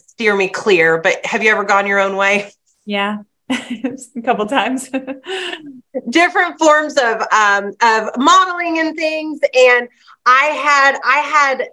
steer 0.00 0.34
me 0.34 0.48
clear, 0.48 0.98
but 0.98 1.26
have 1.26 1.42
you 1.42 1.50
ever 1.50 1.64
gone 1.64 1.86
your 1.86 2.00
own 2.00 2.16
way? 2.16 2.50
Yeah. 2.86 3.18
a 3.50 4.22
couple 4.24 4.46
times. 4.46 4.90
Different 6.10 6.58
forms 6.58 6.96
of 6.96 7.22
um, 7.32 7.72
of 7.82 8.10
modeling 8.16 8.78
and 8.78 8.96
things. 8.96 9.40
And 9.54 9.88
i 10.28 10.46
had 10.46 10.98
i 11.04 11.18
had 11.18 11.68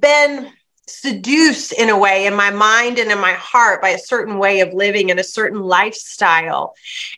been 0.00 0.50
seduced 0.86 1.72
in 1.72 1.88
a 1.88 1.98
way 1.98 2.26
in 2.26 2.34
my 2.34 2.50
mind 2.50 2.98
and 2.98 3.10
in 3.10 3.18
my 3.18 3.32
heart 3.32 3.80
by 3.80 3.90
a 3.90 3.98
certain 3.98 4.38
way 4.38 4.60
of 4.60 4.72
living 4.72 5.10
and 5.10 5.18
a 5.18 5.24
certain 5.24 5.60
lifestyle. 5.60 6.74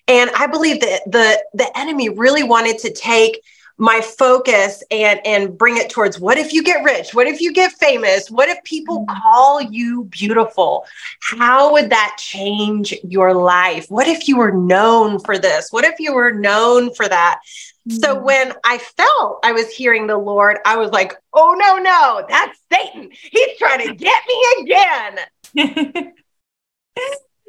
And 0.09 0.31
i 0.37 0.47
believe 0.47 0.81
that 0.81 1.03
the 1.07 1.45
the 1.55 1.79
enemy 1.79 2.09
really 2.09 2.43
wanted 2.43 2.79
to 2.79 2.93
take 2.93 3.41
my 3.79 4.01
focus 4.01 4.83
and 4.91 5.21
and 5.27 5.59
bring 5.59 5.77
it 5.77 5.91
towards 5.91 6.19
what 6.19 6.39
if 6.39 6.53
you 6.53 6.63
get 6.63 6.83
rich 6.83 7.15
what 7.15 7.27
if 7.27 7.41
you 7.41 7.53
get 7.53 7.73
famous 7.73 8.31
what 8.31 8.49
if 8.49 8.63
people 8.65 9.01
mm-hmm. 9.01 9.21
call 9.21 9.61
you 9.61 10.05
beautiful 10.05 10.87
how 11.21 11.73
would 11.73 11.91
that 11.91 12.17
change 12.19 12.95
your 13.05 13.35
life 13.35 13.87
what 13.91 14.07
if 14.07 14.29
you 14.29 14.37
were 14.39 14.53
known 14.53 15.19
for 15.19 15.39
this 15.39 15.69
what 15.71 15.85
if 15.85 15.99
you 15.99 16.15
were 16.15 16.33
known 16.33 16.93
for 16.95 17.07
that 17.07 17.41
so 17.89 18.17
mm-hmm. 18.17 18.25
when 18.25 18.53
I 18.65 18.79
felt 18.79 19.41
I 19.45 19.53
was 19.53 19.71
hearing 19.71 20.07
the 20.07 20.17
Lord, 20.17 20.59
I 20.67 20.77
was 20.77 20.91
like, 20.91 21.15
oh, 21.33 21.55
no, 21.57 21.79
no, 21.79 22.27
that's 22.29 22.59
Satan. 22.73 23.11
He's 23.13 23.59
trying 23.59 23.87
to 23.87 23.95
get 23.95 24.23
me 24.27 24.45
again. 24.63 25.19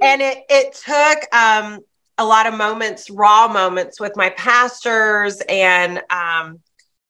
and 0.02 0.22
it, 0.22 0.44
it 0.50 0.74
took 0.74 1.36
um, 1.36 1.80
a 2.18 2.26
lot 2.26 2.48
of 2.48 2.54
moments, 2.54 3.10
raw 3.10 3.48
moments 3.48 4.00
with 4.00 4.16
my 4.16 4.30
pastors 4.32 5.42
and 5.48 6.02
um, 6.10 6.60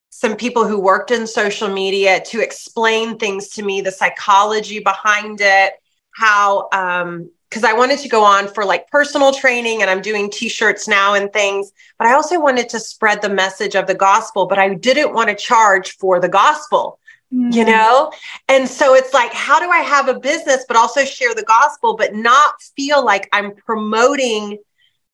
some 0.10 0.36
people 0.36 0.68
who 0.68 0.80
worked 0.80 1.12
in 1.12 1.28
social 1.28 1.70
media 1.70 2.20
to 2.26 2.42
explain 2.42 3.18
things 3.18 3.50
to 3.50 3.64
me, 3.64 3.82
the 3.82 3.92
psychology 3.92 4.80
behind 4.80 5.40
it, 5.42 5.74
how 6.12 6.68
um, 6.74 7.30
because 7.50 7.64
I 7.64 7.74
wanted 7.74 8.00
to 8.00 8.10
go 8.10 8.24
on 8.24 8.48
for 8.48 8.66
like 8.66 8.90
personal 8.90 9.32
training 9.32 9.82
and 9.82 9.90
I'm 9.90 10.02
doing 10.02 10.30
t 10.30 10.50
shirts 10.50 10.88
now 10.88 11.14
and 11.14 11.32
things, 11.32 11.72
but 11.98 12.08
I 12.08 12.14
also 12.14 12.40
wanted 12.40 12.68
to 12.70 12.80
spread 12.80 13.22
the 13.22 13.30
message 13.30 13.76
of 13.76 13.88
the 13.88 13.96
gospel, 13.96 14.48
but 14.48 14.60
I 14.60 14.74
didn't 14.74 15.14
want 15.14 15.30
to 15.30 15.36
charge 15.36 15.96
for 15.98 16.20
the 16.20 16.30
gospel. 16.30 17.00
Mm-hmm. 17.34 17.52
You 17.52 17.66
know? 17.66 18.12
And 18.48 18.68
so 18.68 18.96
it's 18.96 19.14
like, 19.14 19.34
how 19.34 19.60
do 19.60 19.70
I 19.70 19.80
have 19.80 20.08
a 20.08 20.18
business, 20.18 20.64
but 20.66 20.78
also 20.78 21.04
share 21.04 21.36
the 21.36 21.44
gospel, 21.44 21.96
but 21.96 22.16
not 22.16 22.62
feel 22.76 23.04
like 23.04 23.28
I'm 23.34 23.54
promoting 23.54 24.60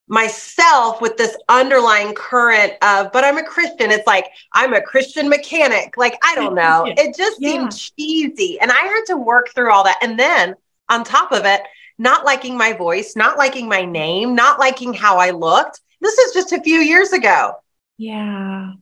myself 0.08 1.02
with 1.02 1.18
this 1.18 1.38
underlying 1.50 2.14
current 2.14 2.74
of, 2.82 3.12
but 3.12 3.24
I'm 3.24 3.38
a 3.38 3.44
Christian. 3.44 3.90
It's 3.92 4.06
like, 4.06 4.28
I'm 4.52 4.74
a 4.74 4.82
Christian 4.82 5.30
mechanic. 5.30 5.96
Like, 5.98 6.18
I 6.24 6.36
don't 6.36 6.56
know. 6.56 6.86
It 6.86 7.16
just 7.16 7.42
yeah. 7.42 7.52
seemed 7.52 7.78
cheesy. 7.78 8.60
And 8.60 8.72
I 8.72 8.80
had 8.80 9.04
to 9.08 9.18
work 9.18 9.50
through 9.56 9.72
all 9.72 9.86
that. 9.86 10.00
And 10.02 10.20
then 10.20 10.56
on 10.90 11.04
top 11.04 11.32
of 11.32 11.46
it, 11.46 11.62
not 11.98 12.26
liking 12.26 12.58
my 12.58 12.74
voice, 12.74 13.16
not 13.16 13.38
liking 13.38 13.70
my 13.70 13.86
name, 13.86 14.36
not 14.36 14.60
liking 14.60 14.94
how 14.94 15.18
I 15.18 15.32
looked. 15.32 15.80
This 16.02 16.18
is 16.18 16.34
just 16.34 16.52
a 16.52 16.62
few 16.62 16.80
years 16.80 17.14
ago. 17.14 17.54
Yeah. 17.98 18.74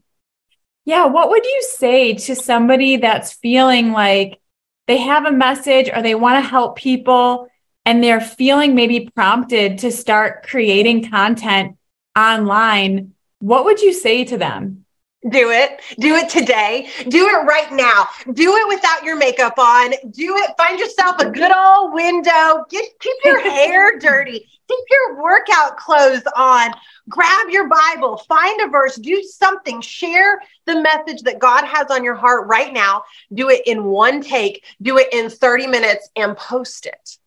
Yeah. 0.85 1.05
What 1.05 1.29
would 1.29 1.45
you 1.45 1.61
say 1.77 2.15
to 2.15 2.35
somebody 2.35 2.97
that's 2.97 3.33
feeling 3.33 3.91
like 3.91 4.39
they 4.87 4.97
have 4.97 5.25
a 5.25 5.31
message 5.31 5.89
or 5.93 6.01
they 6.01 6.15
want 6.15 6.43
to 6.43 6.49
help 6.49 6.77
people 6.77 7.47
and 7.85 8.03
they're 8.03 8.21
feeling 8.21 8.75
maybe 8.75 9.09
prompted 9.13 9.79
to 9.79 9.91
start 9.91 10.47
creating 10.47 11.09
content 11.09 11.77
online? 12.17 13.13
What 13.39 13.65
would 13.65 13.81
you 13.81 13.93
say 13.93 14.23
to 14.25 14.37
them? 14.37 14.85
Do 15.29 15.51
it. 15.51 15.81
Do 15.99 16.15
it 16.15 16.29
today. 16.29 16.89
Do 17.07 17.27
it 17.27 17.45
right 17.45 17.71
now. 17.71 18.07
Do 18.33 18.55
it 18.55 18.67
without 18.67 19.03
your 19.03 19.17
makeup 19.17 19.59
on. 19.59 19.91
Do 20.09 20.35
it. 20.37 20.51
Find 20.57 20.79
yourself 20.79 21.17
a 21.19 21.29
good 21.29 21.55
old 21.55 21.93
window. 21.93 22.65
Get, 22.71 22.85
keep 22.99 23.17
your 23.23 23.39
hair 23.51 23.99
dirty. 23.99 24.39
Keep 24.39 24.85
your 24.89 25.21
workout 25.21 25.77
clothes 25.77 26.23
on. 26.35 26.71
Grab 27.07 27.49
your 27.49 27.67
Bible. 27.67 28.17
Find 28.27 28.61
a 28.61 28.67
verse. 28.69 28.95
Do 28.95 29.21
something. 29.21 29.79
Share 29.81 30.41
the 30.65 30.81
message 30.81 31.21
that 31.23 31.37
God 31.37 31.65
has 31.65 31.91
on 31.91 32.03
your 32.03 32.15
heart 32.15 32.47
right 32.47 32.73
now. 32.73 33.03
Do 33.31 33.49
it 33.49 33.61
in 33.67 33.83
one 33.83 34.21
take. 34.21 34.65
Do 34.81 34.97
it 34.97 35.09
in 35.11 35.29
30 35.29 35.67
minutes 35.67 36.09
and 36.15 36.35
post 36.35 36.87
it. 36.87 37.17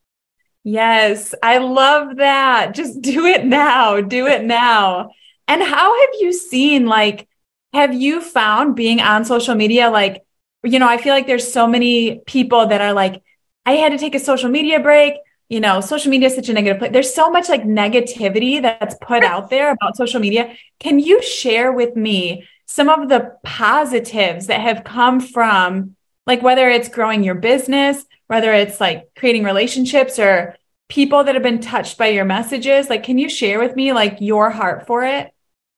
Yes, 0.64 1.34
I 1.42 1.58
love 1.58 2.16
that. 2.16 2.74
Just 2.74 3.00
do 3.02 3.26
it 3.26 3.44
now. 3.44 4.00
Do 4.00 4.26
it 4.26 4.42
now. 4.44 5.10
And 5.46 5.62
how 5.62 6.00
have 6.00 6.10
you 6.20 6.32
seen 6.32 6.86
like, 6.86 7.28
have 7.74 7.92
you 7.92 8.22
found 8.22 8.74
being 8.74 9.00
on 9.00 9.24
social 9.26 9.54
media, 9.54 9.90
like, 9.90 10.22
you 10.62 10.78
know, 10.78 10.88
I 10.88 10.96
feel 10.96 11.12
like 11.12 11.26
there's 11.26 11.52
so 11.52 11.66
many 11.66 12.20
people 12.20 12.66
that 12.66 12.80
are 12.80 12.94
like, 12.94 13.22
I 13.66 13.72
had 13.72 13.92
to 13.92 13.98
take 13.98 14.14
a 14.14 14.18
social 14.18 14.48
media 14.48 14.80
break. 14.80 15.14
You 15.50 15.60
know, 15.60 15.82
social 15.82 16.10
media 16.10 16.28
is 16.28 16.34
such 16.34 16.48
a 16.48 16.54
negative 16.54 16.78
place. 16.78 16.92
There's 16.92 17.14
so 17.14 17.30
much 17.30 17.50
like 17.50 17.64
negativity 17.64 18.62
that's 18.62 18.96
put 19.02 19.22
out 19.22 19.50
there 19.50 19.70
about 19.70 19.96
social 19.96 20.18
media. 20.18 20.54
Can 20.80 20.98
you 20.98 21.22
share 21.22 21.70
with 21.72 21.94
me 21.94 22.48
some 22.64 22.88
of 22.88 23.10
the 23.10 23.36
positives 23.44 24.46
that 24.46 24.60
have 24.60 24.84
come 24.84 25.20
from 25.20 25.96
like 26.26 26.42
whether 26.42 26.68
it's 26.68 26.88
growing 26.88 27.22
your 27.22 27.34
business, 27.34 28.04
whether 28.26 28.52
it's 28.52 28.80
like 28.80 29.10
creating 29.16 29.44
relationships 29.44 30.18
or 30.18 30.56
people 30.88 31.24
that 31.24 31.34
have 31.34 31.42
been 31.42 31.60
touched 31.60 31.98
by 31.98 32.08
your 32.08 32.24
messages? 32.24 32.88
Like, 32.88 33.02
can 33.02 33.18
you 33.18 33.28
share 33.28 33.58
with 33.58 33.76
me 33.76 33.92
like 33.92 34.18
your 34.20 34.50
heart 34.50 34.86
for 34.86 35.04
it? 35.04 35.32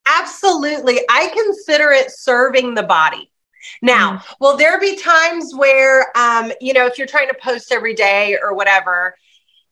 Absolutely. 0.06 1.00
I 1.10 1.28
consider 1.28 1.90
it 1.90 2.10
serving 2.10 2.74
the 2.74 2.82
body. 2.82 3.30
Now, 3.82 4.18
mm. 4.18 4.34
will 4.40 4.56
there 4.56 4.80
be 4.80 4.96
times 4.96 5.52
where, 5.54 6.16
um, 6.16 6.52
you 6.60 6.72
know, 6.72 6.86
if 6.86 6.98
you're 6.98 7.06
trying 7.06 7.28
to 7.28 7.36
post 7.42 7.72
every 7.72 7.94
day 7.94 8.38
or 8.40 8.54
whatever, 8.54 9.16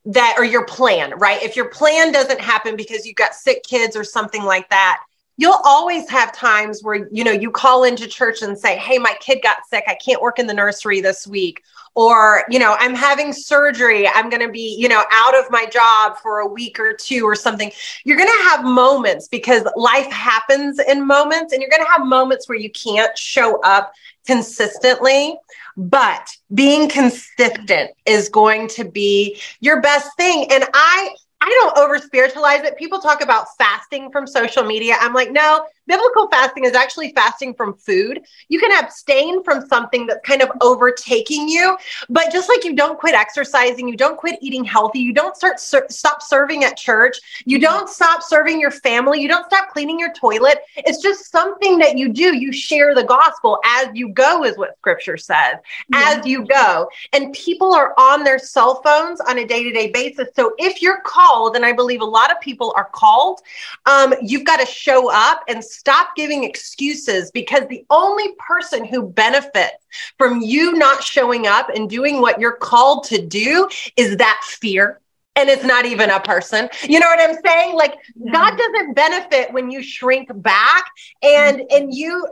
that 0.05 0.35
or 0.37 0.43
your 0.43 0.65
plan, 0.65 1.13
right? 1.17 1.41
If 1.41 1.55
your 1.55 1.69
plan 1.69 2.11
doesn't 2.11 2.39
happen 2.39 2.75
because 2.75 3.05
you've 3.05 3.15
got 3.15 3.33
sick 3.33 3.63
kids 3.63 3.95
or 3.95 4.03
something 4.03 4.43
like 4.43 4.69
that, 4.69 5.01
you'll 5.37 5.59
always 5.63 6.09
have 6.09 6.33
times 6.33 6.81
where 6.83 7.07
you 7.11 7.23
know 7.23 7.31
you 7.31 7.51
call 7.51 7.83
into 7.83 8.07
church 8.07 8.41
and 8.41 8.57
say 8.57 8.77
hey 8.77 8.97
my 8.97 9.13
kid 9.19 9.39
got 9.41 9.57
sick. 9.69 9.83
I 9.87 9.95
can't 9.95 10.21
work 10.21 10.39
in 10.39 10.47
the 10.47 10.53
nursery 10.53 11.01
this 11.01 11.27
week. 11.27 11.63
Or 11.97 12.43
you 12.49 12.59
know 12.59 12.75
i'm 12.79 12.93
having 12.93 13.31
surgery. 13.31 14.07
I'm 14.07 14.29
going 14.29 14.41
to 14.41 14.51
be 14.51 14.75
you 14.77 14.89
know 14.89 15.03
out 15.11 15.37
of 15.37 15.49
my 15.49 15.65
job 15.65 16.17
for 16.21 16.39
a 16.39 16.47
week 16.47 16.79
or 16.79 16.93
two 16.93 17.23
or 17.23 17.35
something. 17.35 17.71
You're 18.03 18.17
going 18.17 18.29
to 18.29 18.43
have 18.49 18.65
moments 18.65 19.27
because 19.27 19.65
life 19.75 20.11
happens 20.11 20.79
in 20.79 21.05
moments 21.05 21.53
and 21.53 21.61
you're 21.61 21.71
going 21.71 21.83
to 21.83 21.91
have 21.91 22.05
moments 22.05 22.49
where 22.49 22.57
you 22.57 22.69
can't 22.71 23.17
show 23.17 23.61
up 23.61 23.93
consistently. 24.25 25.37
But 25.77 26.29
being 26.53 26.89
consistent 26.89 27.91
is 28.05 28.29
going 28.29 28.69
to 28.69 28.85
be 28.85 29.41
your 29.59 29.81
best 29.81 30.15
thing. 30.17 30.47
And 30.51 30.65
i 30.73 31.15
I 31.41 31.49
don't 31.49 31.77
over 31.77 31.97
spiritualize 31.99 32.63
it. 32.63 32.77
People 32.77 32.99
talk 32.99 33.21
about 33.21 33.47
fasting 33.57 34.11
from 34.11 34.25
social 34.25 34.63
media. 34.63 34.95
I'm 34.99 35.13
like, 35.13 35.31
no, 35.31 35.65
biblical 35.87 36.27
fasting 36.29 36.65
is 36.65 36.73
actually 36.73 37.11
fasting 37.13 37.53
from 37.53 37.75
food. 37.75 38.21
You 38.49 38.59
can 38.59 38.83
abstain 38.83 39.43
from 39.43 39.67
something 39.67 40.07
that's 40.07 40.25
kind 40.25 40.41
of 40.41 40.49
overtaking 40.61 41.47
you, 41.47 41.77
but 42.09 42.31
just 42.31 42.49
like 42.49 42.63
you 42.63 42.75
don't 42.75 42.99
quit 42.99 43.15
exercising, 43.15 43.87
you 43.87 43.97
don't 43.97 44.17
quit 44.17 44.39
eating 44.41 44.63
healthy, 44.63 44.99
you 44.99 45.13
don't 45.13 45.35
start 45.35 45.59
ser- 45.59 45.87
stop 45.89 46.21
serving 46.21 46.63
at 46.63 46.77
church, 46.77 47.17
you 47.45 47.59
don't 47.59 47.89
stop 47.89 48.23
serving 48.23 48.59
your 48.59 48.71
family, 48.71 49.21
you 49.21 49.27
don't 49.27 49.45
stop 49.45 49.69
cleaning 49.69 49.99
your 49.99 50.13
toilet. 50.13 50.59
It's 50.77 51.01
just 51.01 51.31
something 51.31 51.77
that 51.79 51.97
you 51.97 52.09
do. 52.09 52.35
You 52.35 52.51
share 52.51 52.95
the 52.95 53.03
gospel 53.03 53.59
as 53.65 53.89
you 53.93 54.09
go, 54.09 54.43
is 54.43 54.57
what 54.57 54.77
scripture 54.77 55.17
says, 55.17 55.57
yeah. 55.89 56.17
as 56.17 56.25
you 56.25 56.45
go. 56.45 56.89
And 57.13 57.33
people 57.33 57.73
are 57.73 57.93
on 57.97 58.23
their 58.23 58.39
cell 58.39 58.81
phones 58.83 59.19
on 59.21 59.39
a 59.39 59.45
day 59.45 59.63
to 59.63 59.71
day 59.71 59.91
basis. 59.91 60.29
So 60.35 60.53
if 60.57 60.81
you're 60.81 61.01
called 61.01 61.25
called, 61.25 61.55
and 61.55 61.65
I 61.65 61.73
believe 61.73 62.01
a 62.01 62.05
lot 62.05 62.31
of 62.31 62.39
people 62.39 62.73
are 62.75 62.89
called, 62.91 63.41
um, 63.85 64.13
you've 64.21 64.45
got 64.45 64.59
to 64.59 64.65
show 64.65 65.11
up 65.11 65.43
and 65.47 65.63
stop 65.77 66.15
giving 66.15 66.43
excuses 66.43 67.31
because 67.31 67.67
the 67.67 67.85
only 67.89 68.29
person 68.39 68.85
who 68.85 69.07
benefits 69.07 69.85
from 70.17 70.41
you 70.41 70.73
not 70.73 71.03
showing 71.03 71.47
up 71.47 71.69
and 71.69 71.89
doing 71.89 72.21
what 72.21 72.39
you're 72.39 72.57
called 72.57 73.03
to 73.05 73.25
do 73.25 73.67
is 73.97 74.17
that 74.17 74.41
fear 74.43 74.99
and 75.35 75.49
it's 75.49 75.65
not 75.65 75.85
even 75.85 76.09
a 76.09 76.19
person. 76.19 76.69
You 76.83 76.99
know 76.99 77.07
what 77.07 77.19
I'm 77.19 77.37
saying? 77.45 77.75
Like 77.75 77.95
yeah. 78.15 78.31
God 78.31 78.57
doesn't 78.57 78.93
benefit 78.93 79.53
when 79.53 79.69
you 79.69 79.83
shrink 79.83 80.29
back 80.41 80.85
and 81.21 81.61
and 81.71 81.93
you 81.93 82.25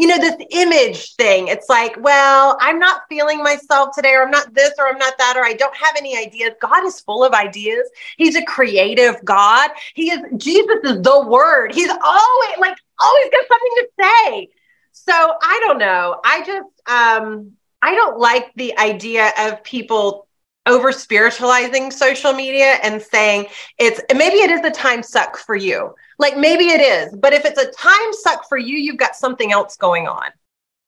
you 0.00 0.06
know 0.06 0.16
this 0.16 0.36
image 0.50 1.14
thing. 1.16 1.48
It's 1.48 1.68
like, 1.68 1.94
well, 2.00 2.56
I'm 2.58 2.78
not 2.78 3.02
feeling 3.10 3.42
myself 3.42 3.94
today 3.94 4.14
or 4.14 4.22
I'm 4.22 4.30
not 4.30 4.54
this 4.54 4.72
or 4.78 4.88
I'm 4.88 4.96
not 4.96 5.18
that 5.18 5.34
or 5.36 5.44
I 5.44 5.52
don't 5.52 5.76
have 5.76 5.94
any 5.98 6.16
ideas. 6.16 6.52
God 6.58 6.86
is 6.86 7.00
full 7.00 7.22
of 7.22 7.34
ideas. 7.34 7.86
He's 8.16 8.34
a 8.34 8.42
creative 8.46 9.22
God. 9.26 9.70
He 9.92 10.10
is 10.10 10.20
Jesus 10.38 10.78
is 10.84 11.02
the 11.02 11.26
word. 11.28 11.74
He's 11.74 11.90
always 11.90 12.58
like 12.58 12.78
always 12.98 13.30
got 13.30 13.44
something 13.46 13.72
to 13.76 13.88
say. 14.00 14.48
So, 14.92 15.12
I 15.12 15.58
don't 15.66 15.78
know. 15.78 16.18
I 16.24 16.44
just 16.46 16.68
um 16.90 17.52
I 17.82 17.94
don't 17.94 18.18
like 18.18 18.54
the 18.54 18.78
idea 18.78 19.32
of 19.38 19.62
people 19.64 20.26
over 20.66 20.92
spiritualizing 20.92 21.90
social 21.90 22.32
media 22.32 22.78
and 22.82 23.02
saying 23.02 23.46
it's 23.78 24.00
maybe 24.14 24.36
it 24.36 24.50
is 24.50 24.64
a 24.64 24.70
time 24.70 25.02
suck 25.02 25.36
for 25.36 25.56
you. 25.56 25.94
Like 26.20 26.36
maybe 26.36 26.66
it 26.66 26.82
is, 26.82 27.16
but 27.16 27.32
if 27.32 27.46
it's 27.46 27.58
a 27.58 27.70
time 27.70 28.12
suck 28.12 28.46
for 28.46 28.58
you, 28.58 28.76
you've 28.76 28.98
got 28.98 29.16
something 29.16 29.52
else 29.52 29.78
going 29.78 30.06
on 30.06 30.30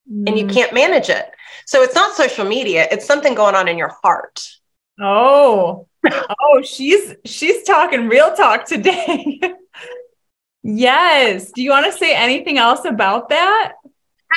mm. 0.07 0.27
and 0.27 0.37
you 0.37 0.45
mm. 0.45 0.53
can't 0.53 0.75
manage 0.75 1.09
it. 1.09 1.31
So 1.65 1.81
it's 1.81 1.95
not 1.95 2.15
social 2.15 2.45
media, 2.45 2.87
it's 2.91 3.07
something 3.07 3.33
going 3.33 3.55
on 3.55 3.67
in 3.67 3.75
your 3.75 3.91
heart. 4.03 4.47
Oh. 5.01 5.87
oh, 6.11 6.61
she's 6.63 7.15
she's 7.25 7.63
talking 7.63 8.07
real 8.09 8.35
talk 8.35 8.65
today. 8.65 9.41
yes. 10.63 11.51
Do 11.51 11.63
you 11.63 11.71
want 11.71 11.87
to 11.87 11.97
say 11.97 12.15
anything 12.15 12.59
else 12.59 12.85
about 12.85 13.29
that? 13.29 13.73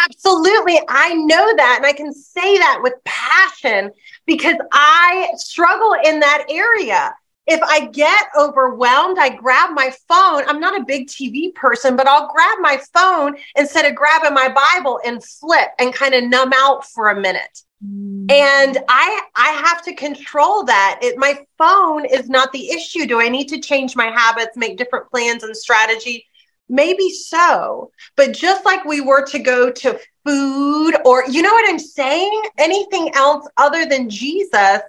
Absolutely. 0.08 0.80
I 0.88 1.12
know 1.12 1.56
that. 1.56 1.74
And 1.76 1.86
I 1.86 1.92
can 1.92 2.12
say 2.14 2.56
that 2.56 2.80
with 2.82 2.94
passion 3.04 3.90
because 4.24 4.56
I 4.72 5.28
struggle 5.36 5.94
in 6.04 6.20
that 6.20 6.46
area. 6.48 7.14
If 7.46 7.62
I 7.62 7.86
get 7.86 8.28
overwhelmed, 8.36 9.18
I 9.18 9.28
grab 9.28 9.70
my 9.72 9.92
phone. 10.08 10.42
I'm 10.48 10.60
not 10.60 10.80
a 10.80 10.84
big 10.84 11.06
TV 11.06 11.54
person, 11.54 11.96
but 11.96 12.08
I'll 12.08 12.28
grab 12.32 12.58
my 12.60 12.80
phone 12.92 13.36
instead 13.54 13.84
of 13.84 13.94
grabbing 13.94 14.34
my 14.34 14.48
Bible 14.48 15.00
and 15.04 15.22
flip 15.22 15.68
and 15.78 15.94
kind 15.94 16.14
of 16.14 16.24
numb 16.24 16.52
out 16.54 16.86
for 16.86 17.10
a 17.10 17.20
minute. 17.20 17.62
Mm. 17.84 18.30
And 18.30 18.78
I 18.88 19.20
I 19.36 19.50
have 19.50 19.82
to 19.82 19.94
control 19.94 20.64
that. 20.64 20.98
It, 21.02 21.18
my 21.18 21.38
phone 21.58 22.04
is 22.04 22.28
not 22.28 22.52
the 22.52 22.70
issue. 22.70 23.06
Do 23.06 23.20
I 23.20 23.28
need 23.28 23.48
to 23.48 23.60
change 23.60 23.94
my 23.94 24.06
habits, 24.06 24.56
make 24.56 24.78
different 24.78 25.10
plans 25.10 25.42
and 25.42 25.56
strategy? 25.56 26.26
Maybe 26.68 27.10
so. 27.10 27.92
But 28.16 28.32
just 28.32 28.64
like 28.64 28.84
we 28.84 29.00
were 29.00 29.24
to 29.26 29.38
go 29.38 29.70
to 29.70 30.00
food 30.24 30.96
or, 31.04 31.24
you 31.28 31.42
know 31.42 31.52
what 31.52 31.68
I'm 31.68 31.78
saying? 31.78 32.42
Anything 32.58 33.14
else 33.14 33.48
other 33.56 33.86
than 33.86 34.10
Jesus, 34.10 34.80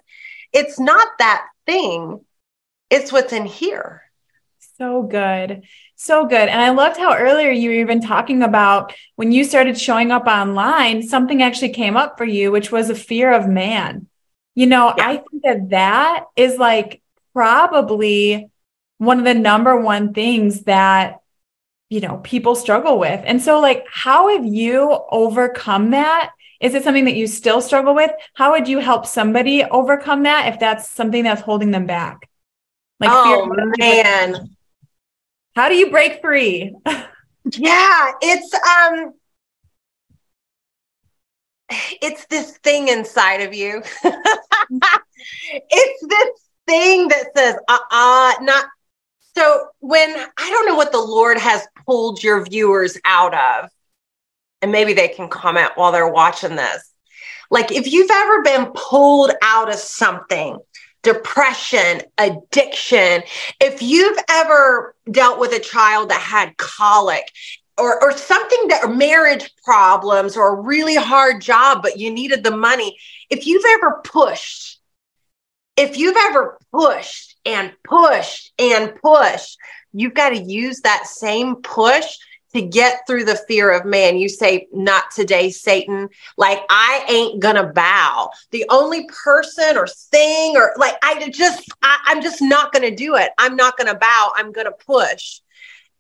it's 0.54 0.80
not 0.80 1.08
that 1.20 1.46
thing, 1.68 2.22
it's 2.90 3.12
what's 3.12 3.34
in 3.34 3.46
here. 3.46 4.04
So 4.78 5.04
good. 5.04 5.64
So 5.96 6.28
good. 6.28 6.50
And 6.50 6.62
I 6.62 6.70
loved 6.70 6.98
how 6.98 7.16
earlier 7.16 7.50
you 7.50 7.70
were 7.70 7.76
even 7.78 8.00
talking 8.00 8.44
about 8.44 8.94
when 9.16 9.32
you 9.32 9.44
started 9.44 9.80
showing 9.80 10.12
up 10.12 10.28
online, 10.28 11.02
something 11.02 11.42
actually 11.42 11.70
came 11.70 11.98
up 11.98 12.18
for 12.18 12.26
you, 12.26 12.52
which 12.52 12.72
was 12.72 12.90
a 12.90 12.96
fear 12.96 13.34
of 13.34 13.48
man. 13.48 14.08
You 14.54 14.68
know, 14.68 14.94
yeah. 14.98 15.08
I 15.08 15.14
think 15.18 15.44
that 15.44 15.70
that 15.70 16.26
is 16.36 16.58
like 16.58 17.02
probably 17.34 18.50
one 19.00 19.20
of 19.20 19.26
the 19.26 19.34
number 19.34 19.80
one 19.80 20.14
things 20.14 20.64
that 20.64 21.20
you 21.90 22.02
know 22.02 22.18
people 22.24 22.56
struggle 22.56 23.00
with 23.00 23.22
and 23.26 23.42
so 23.42 23.60
like 23.60 23.86
how 23.90 24.36
have 24.36 24.46
you 24.46 25.00
overcome 25.10 25.92
that 25.92 26.32
is 26.60 26.74
it 26.74 26.84
something 26.84 27.06
that 27.06 27.16
you 27.16 27.28
still 27.28 27.62
struggle 27.62 27.96
with 27.96 28.12
how 28.34 28.52
would 28.52 28.68
you 28.68 28.80
help 28.80 29.06
somebody 29.06 29.64
overcome 29.64 30.24
that 30.24 30.52
if 30.52 30.60
that's 30.60 30.90
something 30.90 31.24
that's 31.24 31.42
holding 31.42 31.72
them 31.72 31.86
back 31.86 32.28
like 33.00 33.10
oh 33.12 33.50
man. 33.78 34.50
how 35.56 35.70
do 35.70 35.76
you 35.76 35.90
break 35.92 36.22
free? 36.22 36.76
Yeah 37.50 38.12
it's 38.22 38.54
um 38.54 39.14
it's 42.02 42.26
this 42.26 42.58
thing 42.58 42.90
inside 42.90 43.42
of 43.42 43.54
you. 43.54 43.82
It's 45.50 46.08
this 46.08 46.30
thing 46.68 47.08
that 47.08 47.28
says 47.36 47.56
uh-uh 47.68 48.34
not 48.42 48.66
so 49.38 49.68
when 49.80 50.10
I 50.10 50.50
don't 50.50 50.66
know 50.66 50.76
what 50.76 50.92
the 50.92 51.00
Lord 51.00 51.38
has 51.38 51.68
pulled 51.86 52.24
your 52.24 52.44
viewers 52.44 52.98
out 53.06 53.36
of, 53.36 53.70
and 54.64 54.72
maybe 54.72 54.94
they 54.94 55.10
can 55.10 55.30
comment 55.30 55.74
while 55.76 55.92
they're 55.92 56.12
watching 56.12 56.56
this. 56.56 56.92
Like 57.52 57.72
if 57.72 57.92
you've 57.92 58.10
ever 58.10 58.42
been 58.42 58.72
pulled 58.74 59.32
out 59.44 59.70
of 59.70 59.76
something, 59.76 60.58
depression, 61.04 62.02
addiction, 62.18 63.24
if 63.60 63.82
you've 63.82 64.18
ever 64.30 64.96
dealt 65.10 65.40
with 65.40 65.54
a 65.54 65.60
child 65.60 66.10
that 66.10 66.22
had 66.22 66.58
colic 66.58 67.24
or, 67.78 68.04
or 68.04 68.12
something 68.12 68.68
that 68.70 68.84
or 68.84 68.94
marriage 68.94 69.52
problems 69.64 70.36
or 70.36 70.50
a 70.56 70.62
really 70.62 70.96
hard 70.96 71.42
job, 71.42 71.82
but 71.82 71.98
you 71.98 72.12
needed 72.12 72.44
the 72.44 72.56
money, 72.56 72.98
if 73.30 73.46
you've 73.46 73.66
ever 73.68 74.02
pushed, 74.04 74.80
if 75.76 75.98
you've 75.98 76.18
ever 76.18 76.58
pushed 76.72 77.38
and 77.48 77.72
pushed 77.84 78.52
and 78.60 78.94
pushed. 78.96 79.58
You've 79.94 80.14
got 80.14 80.30
to 80.30 80.44
use 80.44 80.82
that 80.82 81.08
same 81.08 81.56
push 81.56 82.18
to 82.54 82.62
get 82.62 83.02
through 83.06 83.26
the 83.26 83.36
fear 83.36 83.72
of 83.72 83.86
man. 83.86 84.18
You 84.18 84.30
say, 84.30 84.68
Not 84.72 85.12
today, 85.12 85.50
Satan. 85.50 86.10
Like, 86.38 86.62
I 86.70 87.06
ain't 87.10 87.42
gonna 87.42 87.72
bow. 87.72 88.32
The 88.52 88.66
only 88.70 89.08
person 89.08 89.78
or 89.78 89.88
thing, 89.88 90.56
or 90.56 90.74
like, 90.78 90.96
I 91.04 91.30
just, 91.30 91.70
I, 91.82 91.98
I'm 92.06 92.22
just 92.22 92.42
not 92.42 92.72
gonna 92.72 92.96
do 92.96 93.16
it. 93.16 93.32
I'm 93.38 93.56
not 93.56 93.78
gonna 93.78 93.96
bow. 93.96 94.32
I'm 94.36 94.52
gonna 94.52 94.72
push. 94.72 95.42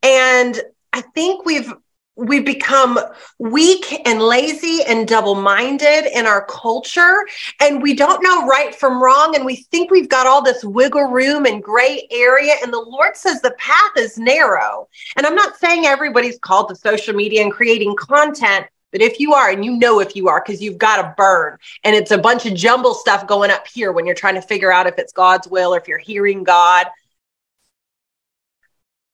And 0.03 0.59
I 0.93 1.01
think 1.01 1.45
we've 1.45 1.71
we 2.17 2.39
become 2.39 2.99
weak 3.37 4.01
and 4.05 4.21
lazy 4.21 4.83
and 4.83 5.07
double 5.07 5.35
minded 5.35 6.05
in 6.17 6.25
our 6.25 6.45
culture. 6.45 7.25
And 7.61 7.81
we 7.81 7.93
don't 7.93 8.23
know 8.23 8.47
right 8.47 8.73
from 8.73 9.01
wrong. 9.01 9.35
And 9.35 9.45
we 9.45 9.57
think 9.71 9.91
we've 9.91 10.09
got 10.09 10.25
all 10.25 10.41
this 10.41 10.63
wiggle 10.63 11.05
room 11.05 11.45
and 11.45 11.61
gray 11.61 12.07
area. 12.11 12.55
And 12.63 12.73
the 12.73 12.81
Lord 12.81 13.15
says 13.15 13.41
the 13.41 13.55
path 13.59 13.91
is 13.97 14.17
narrow. 14.17 14.89
And 15.15 15.25
I'm 15.25 15.35
not 15.35 15.57
saying 15.57 15.85
everybody's 15.85 16.39
called 16.39 16.69
to 16.69 16.75
social 16.75 17.13
media 17.13 17.43
and 17.43 17.51
creating 17.51 17.95
content. 17.95 18.65
But 18.91 19.01
if 19.01 19.19
you 19.19 19.33
are, 19.33 19.51
and 19.51 19.63
you 19.63 19.77
know 19.77 19.99
if 19.99 20.15
you 20.15 20.29
are, 20.29 20.41
because 20.43 20.61
you've 20.61 20.77
got 20.77 21.01
to 21.01 21.13
burn, 21.17 21.57
and 21.83 21.93
it's 21.93 22.11
a 22.11 22.17
bunch 22.17 22.45
of 22.45 22.55
jumble 22.55 22.93
stuff 22.93 23.27
going 23.27 23.51
up 23.51 23.67
here 23.67 23.91
when 23.91 24.05
you're 24.05 24.15
trying 24.15 24.35
to 24.35 24.41
figure 24.41 24.71
out 24.71 24.87
if 24.87 24.97
it's 24.97 25.11
God's 25.11 25.47
will 25.47 25.75
or 25.75 25.77
if 25.77 25.89
you're 25.89 25.97
hearing 25.97 26.43
God, 26.43 26.87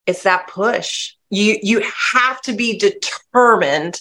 it's 0.06 0.24
that 0.24 0.48
push. 0.48 1.14
You 1.30 1.58
you 1.62 1.84
have 2.14 2.42
to 2.42 2.54
be 2.54 2.78
determined 2.78 4.00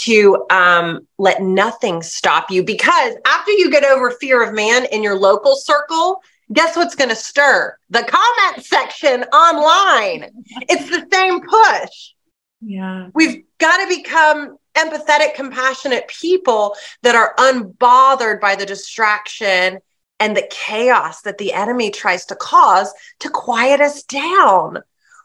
to 0.00 0.44
um, 0.50 1.06
let 1.16 1.40
nothing 1.40 2.02
stop 2.02 2.50
you 2.50 2.62
because 2.62 3.14
after 3.26 3.52
you 3.52 3.70
get 3.70 3.84
over 3.84 4.10
fear 4.10 4.46
of 4.46 4.54
man 4.54 4.84
in 4.92 5.02
your 5.02 5.18
local 5.18 5.56
circle 5.56 6.20
guess 6.52 6.76
what's 6.76 6.94
going 6.94 7.10
to 7.10 7.16
stir? 7.16 7.76
The 7.90 8.04
comment 8.04 8.64
section 8.64 9.24
online. 9.24 10.30
It's 10.68 10.88
the 10.90 11.06
same 11.12 11.40
push. 11.40 12.12
Yeah. 12.60 13.08
We've 13.14 13.44
got 13.58 13.78
to 13.78 13.96
become 13.96 14.56
empathetic 14.76 15.34
compassionate 15.34 16.08
people 16.08 16.76
that 17.02 17.14
are 17.14 17.34
unbothered 17.38 18.40
by 18.40 18.56
the 18.56 18.66
distraction 18.66 19.78
and 20.20 20.36
the 20.36 20.48
chaos 20.50 21.22
that 21.22 21.38
the 21.38 21.52
enemy 21.52 21.90
tries 21.90 22.24
to 22.26 22.36
cause 22.36 22.92
to 23.20 23.30
quiet 23.30 23.80
us 23.80 24.02
down 24.02 24.78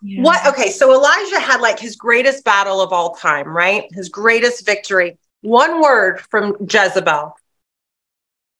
yeah. 0.05 0.21
What? 0.21 0.45
Okay, 0.47 0.69
so 0.69 0.93
Elijah 0.93 1.39
had 1.39 1.61
like 1.61 1.79
his 1.79 1.95
greatest 1.95 2.43
battle 2.43 2.81
of 2.81 2.91
all 2.91 3.15
time, 3.15 3.47
right? 3.47 3.85
His 3.93 4.09
greatest 4.09 4.65
victory. 4.65 5.17
One 5.41 5.81
word 5.81 6.19
from 6.19 6.57
Jezebel 6.59 7.33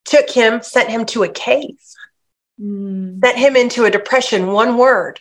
took 0.06 0.30
him, 0.30 0.62
sent 0.62 0.90
him 0.90 1.06
to 1.08 1.24
a 1.24 1.30
cave, 1.30 1.78
mm. 2.60 3.20
sent 3.22 3.38
him 3.38 3.58
into 3.58 3.84
a 3.84 3.92
depression. 3.92 4.54
One 4.54 4.78
word. 4.78 5.20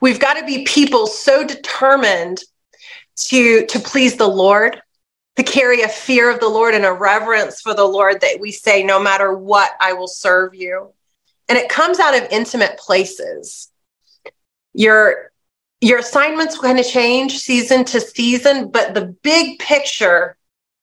We've 0.00 0.20
got 0.20 0.34
to 0.34 0.46
be 0.46 0.64
people 0.64 1.08
so 1.08 1.44
determined 1.44 2.40
to 3.16 3.66
to 3.66 3.80
please 3.80 4.16
the 4.16 4.28
Lord, 4.28 4.80
to 5.36 5.42
carry 5.42 5.82
a 5.82 5.88
fear 5.88 6.30
of 6.30 6.38
the 6.38 6.48
Lord 6.48 6.74
and 6.74 6.84
a 6.84 6.92
reverence 6.92 7.60
for 7.60 7.74
the 7.74 7.84
Lord 7.84 8.20
that 8.20 8.38
we 8.38 8.52
say, 8.52 8.84
no 8.84 9.02
matter 9.02 9.36
what, 9.36 9.72
I 9.80 9.94
will 9.94 10.06
serve 10.06 10.54
you. 10.54 10.92
And 11.48 11.58
it 11.58 11.68
comes 11.68 11.98
out 11.98 12.14
of 12.16 12.28
intimate 12.30 12.78
places. 12.78 13.70
Your 14.72 15.31
your 15.82 15.98
assignments 15.98 16.56
going 16.56 16.76
to 16.76 16.84
change 16.84 17.38
season 17.38 17.84
to 17.84 18.00
season, 18.00 18.70
but 18.70 18.94
the 18.94 19.06
big 19.22 19.58
picture 19.58 20.36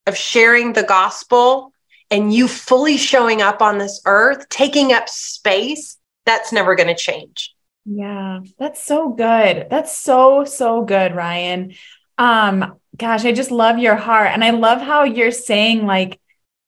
of 0.05 0.17
sharing 0.17 0.73
the 0.73 0.83
gospel 0.83 1.71
and 2.11 2.33
you 2.33 2.47
fully 2.47 2.97
showing 2.97 3.41
up 3.41 3.61
on 3.61 3.77
this 3.77 4.01
earth, 4.05 4.49
taking 4.49 4.91
up 4.91 5.07
space 5.07 5.97
that's 6.25 6.51
never 6.51 6.75
going 6.75 6.89
to 6.89 6.95
change. 6.95 7.55
Yeah, 7.85 8.41
that's 8.59 8.83
so 8.83 9.09
good. 9.09 9.67
That's 9.69 9.95
so, 9.95 10.43
so 10.43 10.83
good, 10.83 11.13
Rian. 11.13 11.77
Um, 12.17 12.75
gosh, 12.97 13.23
I 13.23 13.31
just 13.31 13.51
love 13.51 13.79
your 13.79 13.95
heart. 13.95 14.31
And 14.31 14.43
I 14.43 14.49
love 14.49 14.81
how 14.81 15.05
you're 15.05 15.31
saying, 15.31 15.85
like, 15.85 16.19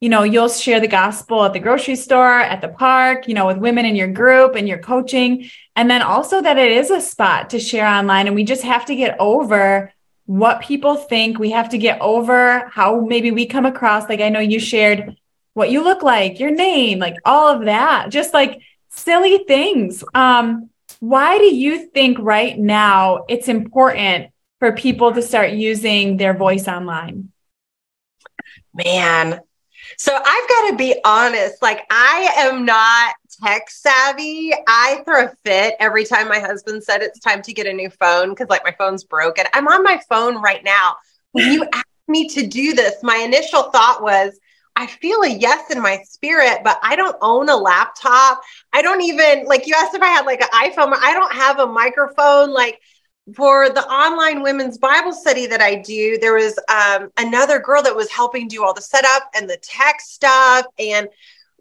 you 0.01 0.09
know, 0.09 0.23
you'll 0.23 0.49
share 0.49 0.79
the 0.79 0.87
gospel 0.87 1.43
at 1.45 1.53
the 1.53 1.59
grocery 1.59 1.95
store, 1.95 2.39
at 2.39 2.59
the 2.59 2.67
park, 2.67 3.27
you 3.27 3.35
know, 3.35 3.45
with 3.45 3.59
women 3.59 3.85
in 3.85 3.95
your 3.95 4.07
group 4.07 4.55
and 4.55 4.67
your 4.67 4.79
coaching. 4.79 5.49
And 5.75 5.89
then 5.89 6.01
also 6.01 6.41
that 6.41 6.57
it 6.57 6.71
is 6.71 6.89
a 6.89 6.99
spot 6.99 7.51
to 7.51 7.59
share 7.59 7.85
online. 7.85 8.25
And 8.25 8.35
we 8.35 8.43
just 8.43 8.63
have 8.63 8.83
to 8.87 8.95
get 8.95 9.15
over 9.19 9.93
what 10.25 10.61
people 10.61 10.95
think. 10.95 11.37
We 11.37 11.51
have 11.51 11.69
to 11.69 11.77
get 11.77 12.01
over 12.01 12.67
how 12.69 13.01
maybe 13.01 13.29
we 13.29 13.45
come 13.45 13.67
across. 13.67 14.09
Like, 14.09 14.21
I 14.21 14.29
know 14.29 14.39
you 14.39 14.59
shared 14.59 15.15
what 15.53 15.69
you 15.69 15.83
look 15.83 16.01
like, 16.01 16.39
your 16.39 16.51
name, 16.51 16.97
like 16.97 17.17
all 17.23 17.47
of 17.47 17.65
that, 17.65 18.09
just 18.09 18.33
like 18.33 18.59
silly 18.89 19.43
things. 19.47 20.03
Um, 20.15 20.71
why 20.99 21.37
do 21.37 21.53
you 21.53 21.87
think 21.87 22.17
right 22.19 22.57
now 22.57 23.25
it's 23.29 23.47
important 23.47 24.31
for 24.59 24.71
people 24.71 25.11
to 25.11 25.21
start 25.21 25.51
using 25.51 26.17
their 26.17 26.33
voice 26.33 26.67
online? 26.67 27.31
Man, 28.73 29.41
so 29.97 30.15
I've 30.15 30.49
got 30.49 30.69
to 30.71 30.75
be 30.77 30.99
honest, 31.05 31.61
like 31.61 31.85
I 31.89 32.33
am 32.37 32.65
not 32.65 33.15
tech 33.43 33.69
savvy. 33.69 34.53
I 34.67 35.01
throw 35.05 35.25
a 35.25 35.33
fit 35.45 35.75
every 35.79 36.05
time 36.05 36.27
my 36.27 36.39
husband 36.39 36.83
said 36.83 37.01
it's 37.01 37.19
time 37.19 37.41
to 37.43 37.53
get 37.53 37.67
a 37.67 37.73
new 37.73 37.89
phone 37.89 38.29
because 38.29 38.49
like 38.49 38.63
my 38.63 38.75
phone's 38.77 39.03
broken. 39.03 39.45
I'm 39.53 39.67
on 39.67 39.83
my 39.83 39.99
phone 40.09 40.41
right 40.41 40.63
now. 40.63 40.95
When 41.31 41.51
you 41.51 41.65
asked 41.73 41.85
me 42.07 42.27
to 42.29 42.45
do 42.45 42.73
this, 42.73 43.03
my 43.03 43.17
initial 43.17 43.63
thought 43.63 44.01
was, 44.01 44.39
I 44.75 44.87
feel 44.87 45.21
a 45.21 45.27
yes 45.27 45.69
in 45.69 45.81
my 45.81 46.01
spirit, 46.03 46.59
but 46.63 46.79
I 46.81 46.95
don't 46.95 47.15
own 47.21 47.49
a 47.49 47.55
laptop. 47.57 48.41
I 48.71 48.81
don't 48.81 49.01
even 49.01 49.45
like 49.45 49.67
you 49.67 49.75
asked 49.77 49.93
if 49.93 50.01
I 50.01 50.07
had 50.07 50.25
like 50.25 50.41
an 50.41 50.47
iPhone. 50.47 50.93
I 50.93 51.13
don't 51.13 51.33
have 51.33 51.59
a 51.59 51.67
microphone. 51.67 52.51
Like 52.51 52.79
for 53.35 53.69
the 53.69 53.85
online 53.87 54.41
women's 54.41 54.77
Bible 54.77 55.13
study 55.13 55.45
that 55.47 55.61
I 55.61 55.75
do, 55.75 56.17
there 56.19 56.33
was 56.33 56.59
um, 56.69 57.11
another 57.17 57.59
girl 57.59 57.83
that 57.83 57.95
was 57.95 58.11
helping 58.11 58.47
do 58.47 58.63
all 58.63 58.73
the 58.73 58.81
setup 58.81 59.29
and 59.35 59.49
the 59.49 59.57
tech 59.57 60.01
stuff 60.01 60.65
and 60.79 61.07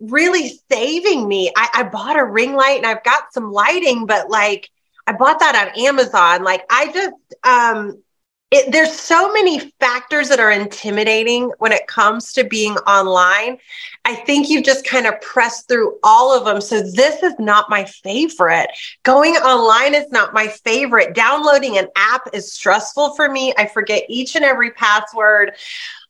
really 0.00 0.58
saving 0.70 1.28
me. 1.28 1.52
I, 1.56 1.68
I 1.74 1.82
bought 1.84 2.18
a 2.18 2.24
ring 2.24 2.54
light 2.54 2.78
and 2.78 2.86
I've 2.86 3.04
got 3.04 3.32
some 3.32 3.52
lighting, 3.52 4.06
but 4.06 4.30
like 4.30 4.70
I 5.06 5.12
bought 5.12 5.40
that 5.40 5.54
on 5.54 5.84
Amazon. 5.84 6.42
Like 6.42 6.64
I 6.70 6.92
just 6.92 7.14
um 7.44 8.02
it, 8.50 8.72
there's 8.72 8.98
so 8.98 9.32
many 9.32 9.60
factors 9.78 10.28
that 10.28 10.40
are 10.40 10.50
intimidating 10.50 11.52
when 11.58 11.70
it 11.70 11.86
comes 11.86 12.32
to 12.32 12.42
being 12.42 12.74
online. 12.78 13.58
I 14.04 14.16
think 14.16 14.48
you've 14.48 14.64
just 14.64 14.84
kind 14.84 15.06
of 15.06 15.20
pressed 15.20 15.68
through 15.68 15.98
all 16.02 16.36
of 16.36 16.44
them. 16.44 16.60
So 16.60 16.82
this 16.82 17.22
is 17.22 17.34
not 17.38 17.70
my 17.70 17.84
favorite. 17.84 18.68
Going 19.04 19.34
online 19.36 19.94
is 19.94 20.10
not 20.10 20.34
my 20.34 20.48
favorite. 20.48 21.14
Downloading 21.14 21.78
an 21.78 21.88
app 21.94 22.22
is 22.32 22.52
stressful 22.52 23.14
for 23.14 23.30
me. 23.30 23.54
I 23.56 23.66
forget 23.66 24.02
each 24.08 24.34
and 24.34 24.44
every 24.44 24.72
password. 24.72 25.52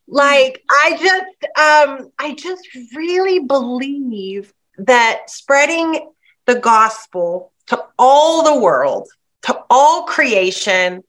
Like 0.07 0.63
I 0.69 0.97
just 0.99 1.43
um 1.59 2.11
I 2.17 2.33
just 2.33 2.67
really 2.95 3.39
believe 3.39 4.51
that 4.77 5.29
spreading 5.29 6.09
the 6.47 6.55
gospel 6.55 7.51
to 7.67 7.85
all 7.99 8.43
the 8.43 8.59
world, 8.59 9.07
to 9.43 9.59
all 9.69 10.05
creation 10.05 11.03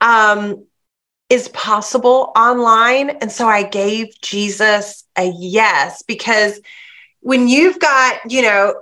um, 0.00 0.66
is 1.28 1.48
possible 1.48 2.32
online. 2.36 3.10
And 3.10 3.30
so 3.30 3.48
I 3.48 3.64
gave 3.64 4.08
Jesus 4.20 5.04
a 5.16 5.32
yes 5.38 6.02
because 6.02 6.60
when 7.20 7.48
you've 7.48 7.78
got, 7.78 8.30
you 8.30 8.42
know, 8.42 8.74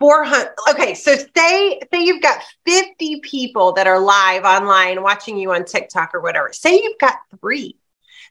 400 0.00 0.48
okay 0.68 0.94
so 0.94 1.14
say 1.14 1.80
say 1.92 2.02
you've 2.04 2.20
got 2.20 2.42
50 2.66 3.20
people 3.20 3.72
that 3.74 3.86
are 3.86 4.00
live 4.00 4.42
online 4.42 5.00
watching 5.00 5.38
you 5.38 5.52
on 5.52 5.64
tiktok 5.64 6.12
or 6.12 6.20
whatever. 6.20 6.52
Say 6.52 6.74
you've 6.82 6.98
got 6.98 7.18
three. 7.40 7.76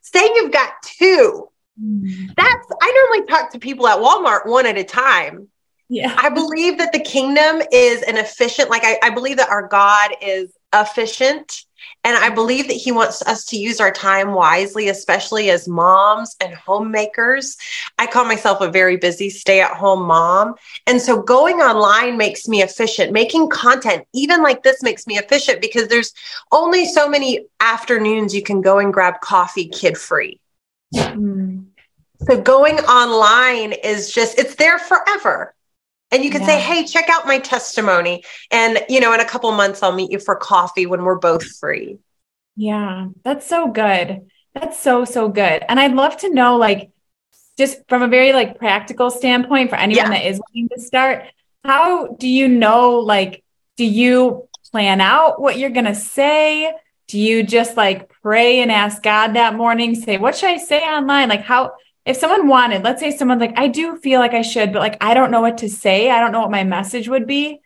Say 0.01 0.19
you've 0.35 0.51
got 0.51 0.73
two. 0.83 1.47
Mm. 1.81 2.35
that's 2.35 2.67
i 2.81 3.07
normally 3.09 3.25
talk 3.27 3.53
to 3.53 3.57
people 3.57 3.87
at 3.87 3.99
walmart 3.99 4.45
one 4.45 4.65
at 4.65 4.77
a 4.77 4.83
time. 4.83 5.47
Yeah. 5.87 6.13
I 6.17 6.27
believe 6.27 6.77
that 6.79 6.91
the 6.91 6.99
kingdom 6.99 7.61
is 7.71 8.01
an 8.01 8.17
efficient 8.17 8.69
like 8.69 8.83
I, 8.83 8.99
I 9.01 9.09
believe 9.11 9.37
that 9.37 9.47
our 9.47 9.69
god 9.69 10.11
is 10.21 10.51
efficient 10.73 11.65
and 12.03 12.17
I 12.17 12.29
believe 12.29 12.67
that 12.67 12.73
he 12.73 12.91
wants 12.91 13.21
us 13.21 13.45
to 13.45 13.57
use 13.57 13.79
our 13.79 13.91
time 13.91 14.33
wisely, 14.33 14.89
especially 14.89 15.49
as 15.51 15.67
moms 15.67 16.35
and 16.41 16.53
homemakers. 16.53 17.57
I 17.99 18.07
call 18.07 18.25
myself 18.25 18.61
a 18.61 18.71
very 18.71 18.97
busy 18.97 19.29
stay 19.29 19.61
at 19.61 19.71
home 19.71 20.03
mom. 20.03 20.55
And 20.87 20.99
so 21.01 21.21
going 21.21 21.57
online 21.57 22.17
makes 22.17 22.47
me 22.47 22.63
efficient. 22.63 23.11
Making 23.11 23.49
content, 23.49 24.05
even 24.13 24.41
like 24.41 24.63
this, 24.63 24.81
makes 24.81 25.05
me 25.05 25.17
efficient 25.17 25.61
because 25.61 25.87
there's 25.89 26.11
only 26.51 26.85
so 26.85 27.07
many 27.07 27.45
afternoons 27.59 28.33
you 28.33 28.43
can 28.43 28.61
go 28.61 28.79
and 28.79 28.93
grab 28.93 29.21
coffee 29.21 29.67
kid 29.67 29.97
free. 29.97 30.39
Mm. 30.95 31.65
So 32.21 32.41
going 32.41 32.79
online 32.79 33.73
is 33.73 34.11
just, 34.11 34.39
it's 34.39 34.55
there 34.55 34.79
forever. 34.79 35.53
And 36.11 36.23
you 36.25 36.29
can 36.29 36.41
yeah. 36.41 36.47
say, 36.47 36.59
hey, 36.59 36.85
check 36.85 37.09
out 37.09 37.25
my 37.25 37.39
testimony. 37.39 38.23
And, 38.51 38.83
you 38.89 38.99
know, 38.99 39.13
in 39.13 39.21
a 39.21 39.25
couple 39.25 39.51
months, 39.53 39.81
I'll 39.81 39.93
meet 39.93 40.11
you 40.11 40.19
for 40.19 40.35
coffee 40.35 40.85
when 40.85 41.03
we're 41.03 41.19
both 41.19 41.43
free. 41.57 41.99
Yeah, 42.55 43.07
that's 43.23 43.47
so 43.47 43.69
good. 43.69 44.29
That's 44.53 44.77
so, 44.79 45.05
so 45.05 45.29
good. 45.29 45.63
And 45.69 45.79
I'd 45.79 45.93
love 45.93 46.17
to 46.17 46.33
know, 46.33 46.57
like, 46.57 46.91
just 47.57 47.79
from 47.87 48.01
a 48.01 48.07
very 48.07 48.33
like 48.33 48.57
practical 48.57 49.11
standpoint 49.11 49.69
for 49.69 49.75
anyone 49.75 50.11
yeah. 50.11 50.17
that 50.17 50.25
is 50.25 50.39
looking 50.39 50.69
to 50.69 50.81
start, 50.81 51.25
how 51.63 52.07
do 52.07 52.27
you 52.27 52.47
know, 52.47 52.99
like, 52.99 53.43
do 53.77 53.85
you 53.85 54.47
plan 54.71 54.99
out 54.99 55.39
what 55.39 55.57
you're 55.57 55.69
going 55.69 55.85
to 55.85 55.95
say? 55.95 56.73
Do 57.07 57.19
you 57.19 57.43
just 57.43 57.77
like 57.77 58.09
pray 58.21 58.61
and 58.61 58.71
ask 58.71 59.03
God 59.03 59.33
that 59.33 59.55
morning, 59.55 59.95
say, 59.95 60.17
what 60.17 60.35
should 60.35 60.49
I 60.49 60.57
say 60.57 60.79
online? 60.81 61.29
Like, 61.29 61.41
how, 61.43 61.73
if 62.05 62.17
someone 62.17 62.47
wanted, 62.47 62.83
let's 62.83 62.99
say 62.99 63.15
someone's 63.15 63.41
like, 63.41 63.57
I 63.57 63.67
do 63.67 63.97
feel 63.97 64.19
like 64.19 64.33
I 64.33 64.41
should, 64.41 64.73
but 64.73 64.79
like, 64.79 64.97
I 65.01 65.13
don't 65.13 65.31
know 65.31 65.41
what 65.41 65.59
to 65.59 65.69
say. 65.69 66.09
I 66.09 66.19
don't 66.19 66.31
know 66.31 66.41
what 66.41 66.51
my 66.51 66.63
message 66.63 67.07
would 67.07 67.27
be. 67.27 67.59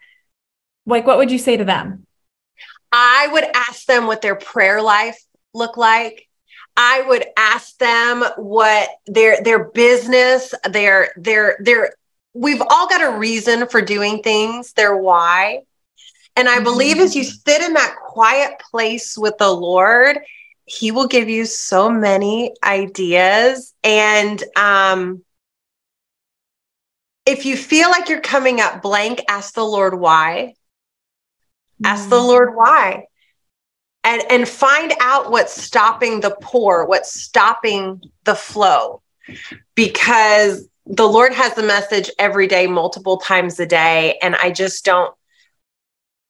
Like, 0.86 1.08
what 1.08 1.18
would 1.18 1.32
you 1.32 1.40
say 1.40 1.58
to 1.58 1.66
them? 1.66 2.06
I 2.92 3.28
would 3.32 3.46
ask 3.54 3.86
them 3.86 4.08
what 4.08 4.22
their 4.22 4.36
prayer 4.36 4.82
life 4.82 5.22
looked 5.54 5.78
like. 5.78 6.28
I 6.78 7.02
would 7.08 7.26
ask 7.38 7.78
them 7.78 8.24
what 8.36 8.90
their 9.08 9.42
their 9.42 9.66
business, 9.70 10.54
their 10.70 11.14
their 11.16 11.58
their 11.62 11.94
we've 12.34 12.62
all 12.62 12.88
got 12.88 13.02
a 13.02 13.18
reason 13.18 13.68
for 13.68 13.82
doing 13.82 14.22
things, 14.22 14.74
their 14.74 14.96
why. 14.96 15.62
And 16.36 16.50
I 16.50 16.60
believe 16.60 16.98
as 16.98 17.16
you 17.16 17.24
mm-hmm. 17.24 17.50
sit 17.50 17.62
in 17.62 17.74
that 17.74 17.96
quiet 17.96 18.62
place 18.72 19.18
with 19.18 19.38
the 19.38 19.52
Lord, 19.52 20.20
he 20.66 20.92
will 20.92 21.08
give 21.08 21.30
you 21.30 21.46
so 21.46 21.90
many 21.90 22.54
ideas 22.64 23.74
and 23.84 24.44
um 24.56 25.24
if 27.26 27.46
you 27.46 27.56
feel 27.56 27.90
like 27.90 28.10
you're 28.10 28.20
coming 28.20 28.60
up 28.60 28.82
blank 28.82 29.22
ask 29.30 29.54
the 29.54 29.64
lord 29.64 30.00
why 30.00 30.54
mm. 31.82 31.88
ask 31.88 32.10
the 32.10 32.20
mm. 32.20 32.28
lord 32.28 32.56
why 32.56 33.06
and 34.04 34.24
and 34.30 34.48
find 34.48 34.94
out 35.00 35.32
what's 35.32 35.62
stopping 35.62 36.20
the 36.20 36.36
pour 36.42 36.86
what's 36.86 37.20
stopping 37.22 38.02
the 38.24 38.36
flow 38.36 39.02
because 39.76 40.68
the 40.88 41.08
lord 41.08 41.32
has 41.34 41.56
a 41.58 41.64
message 41.64 42.10
every 42.18 42.48
day 42.48 42.66
multiple 42.66 43.18
times 43.18 43.60
a 43.60 43.66
day 43.68 44.18
and 44.22 44.36
i 44.36 44.50
just 44.50 44.84
don't 44.84 45.14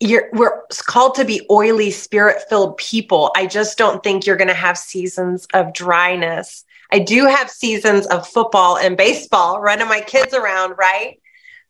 you're 0.05 0.29
we're 0.33 0.61
called 0.85 1.15
to 1.15 1.25
be 1.25 1.45
oily 1.49 1.91
spirit 1.91 2.43
filled 2.49 2.77
people. 2.77 3.31
I 3.35 3.47
just 3.47 3.77
don't 3.77 4.03
think 4.03 4.25
you're 4.25 4.37
going 4.37 4.47
to 4.47 4.53
have 4.53 4.77
seasons 4.77 5.47
of 5.53 5.73
dryness. 5.73 6.63
I 6.91 6.99
do 6.99 7.25
have 7.25 7.49
seasons 7.49 8.05
of 8.07 8.27
football 8.27 8.77
and 8.77 8.95
baseball 8.95 9.59
running 9.59 9.87
my 9.87 10.01
kids 10.01 10.33
around 10.33 10.75
right? 10.77 11.19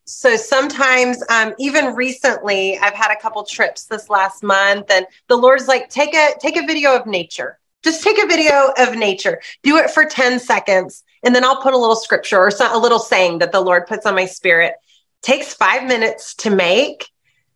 So 0.07 0.35
sometimes 0.35 1.23
um, 1.29 1.53
even 1.57 1.95
recently 1.95 2.77
i've 2.77 2.93
had 2.93 3.11
a 3.11 3.19
couple 3.19 3.43
trips 3.43 3.85
this 3.85 4.09
last 4.09 4.43
month 4.43 4.91
and 4.91 5.07
the 5.27 5.35
lord's 5.35 5.67
like 5.67 5.89
take 5.89 6.13
a 6.13 6.33
take 6.39 6.57
a 6.57 6.65
video 6.65 6.95
of 6.95 7.07
nature. 7.07 7.57
Just 7.83 8.03
take 8.03 8.21
a 8.21 8.27
video 8.27 8.71
of 8.77 8.95
nature. 8.95 9.41
Do 9.63 9.77
it 9.77 9.91
for 9.91 10.05
10 10.05 10.39
seconds 10.39 11.03
and 11.23 11.33
then 11.33 11.43
i'll 11.43 11.61
put 11.61 11.73
a 11.73 11.77
little 11.77 11.95
scripture 11.95 12.37
or 12.37 12.51
some, 12.51 12.73
a 12.73 12.77
little 12.77 12.99
saying 12.99 13.39
that 13.39 13.51
the 13.51 13.61
lord 13.61 13.87
puts 13.87 14.05
on 14.05 14.15
my 14.15 14.25
spirit. 14.25 14.75
Takes 15.21 15.55
five 15.55 15.87
minutes 15.87 16.35
to 16.35 16.51
make 16.51 17.09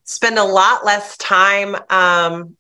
spend 0.10 0.40
a 0.40 0.44
lot 0.44 0.84
less 0.84 1.16
time 1.18 1.76
um, 1.92 2.58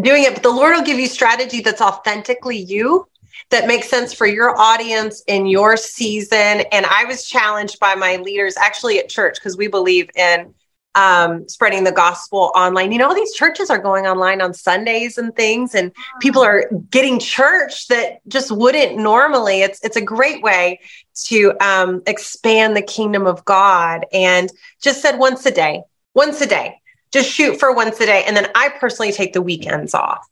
doing 0.00 0.24
it. 0.24 0.32
But 0.32 0.42
the 0.42 0.50
Lord 0.50 0.74
will 0.74 0.82
give 0.82 0.98
you 0.98 1.06
strategy 1.06 1.60
that's 1.60 1.82
authentically 1.82 2.56
you, 2.56 3.06
that 3.50 3.66
makes 3.66 3.90
sense 3.90 4.14
for 4.14 4.26
your 4.26 4.58
audience 4.58 5.22
in 5.26 5.46
your 5.46 5.76
season. 5.76 6.62
And 6.72 6.86
I 6.86 7.04
was 7.04 7.28
challenged 7.28 7.78
by 7.80 7.94
my 7.96 8.16
leaders 8.16 8.56
actually 8.56 8.98
at 8.98 9.10
church 9.10 9.34
because 9.34 9.58
we 9.58 9.68
believe 9.68 10.08
in 10.16 10.54
um, 10.94 11.46
spreading 11.46 11.84
the 11.84 11.92
gospel 11.92 12.50
online. 12.54 12.92
You 12.92 12.98
know, 12.98 13.12
these 13.12 13.34
churches 13.34 13.68
are 13.68 13.78
going 13.78 14.06
online 14.06 14.40
on 14.40 14.54
Sundays 14.54 15.18
and 15.18 15.36
things, 15.36 15.74
and 15.74 15.92
people 16.22 16.42
are 16.42 16.70
getting 16.90 17.18
church 17.18 17.88
that 17.88 18.26
just 18.26 18.50
wouldn't 18.50 18.96
normally. 18.96 19.60
It's 19.60 19.84
it's 19.84 19.96
a 19.96 20.00
great 20.00 20.42
way 20.42 20.80
to 21.26 21.52
um, 21.60 22.02
expand 22.06 22.74
the 22.74 22.80
kingdom 22.80 23.26
of 23.26 23.44
God. 23.44 24.06
And 24.14 24.50
just 24.80 25.02
said 25.02 25.18
once 25.18 25.44
a 25.44 25.50
day, 25.50 25.82
once 26.14 26.40
a 26.40 26.46
day. 26.46 26.80
Just 27.12 27.30
shoot 27.30 27.58
for 27.58 27.74
once 27.74 28.00
a 28.00 28.06
day. 28.06 28.24
And 28.26 28.36
then 28.36 28.48
I 28.54 28.68
personally 28.68 29.12
take 29.12 29.32
the 29.32 29.42
weekends 29.42 29.94
off. 29.94 30.26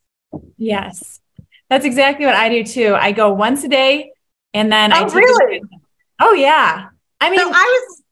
Yes. 0.56 1.20
That's 1.70 1.84
exactly 1.84 2.26
what 2.26 2.34
I 2.34 2.48
do 2.48 2.64
too. 2.64 2.94
I 2.94 3.12
go 3.12 3.32
once 3.32 3.64
a 3.64 3.68
day 3.68 4.12
and 4.52 4.70
then 4.70 4.92
oh, 4.92 4.96
I 4.96 5.04
take 5.04 5.14
really? 5.14 5.62
Oh 6.20 6.32
yeah. 6.32 6.88
I 7.20 7.30
mean 7.30 7.40
so 7.40 7.50
I 7.52 7.86
was 7.88 8.02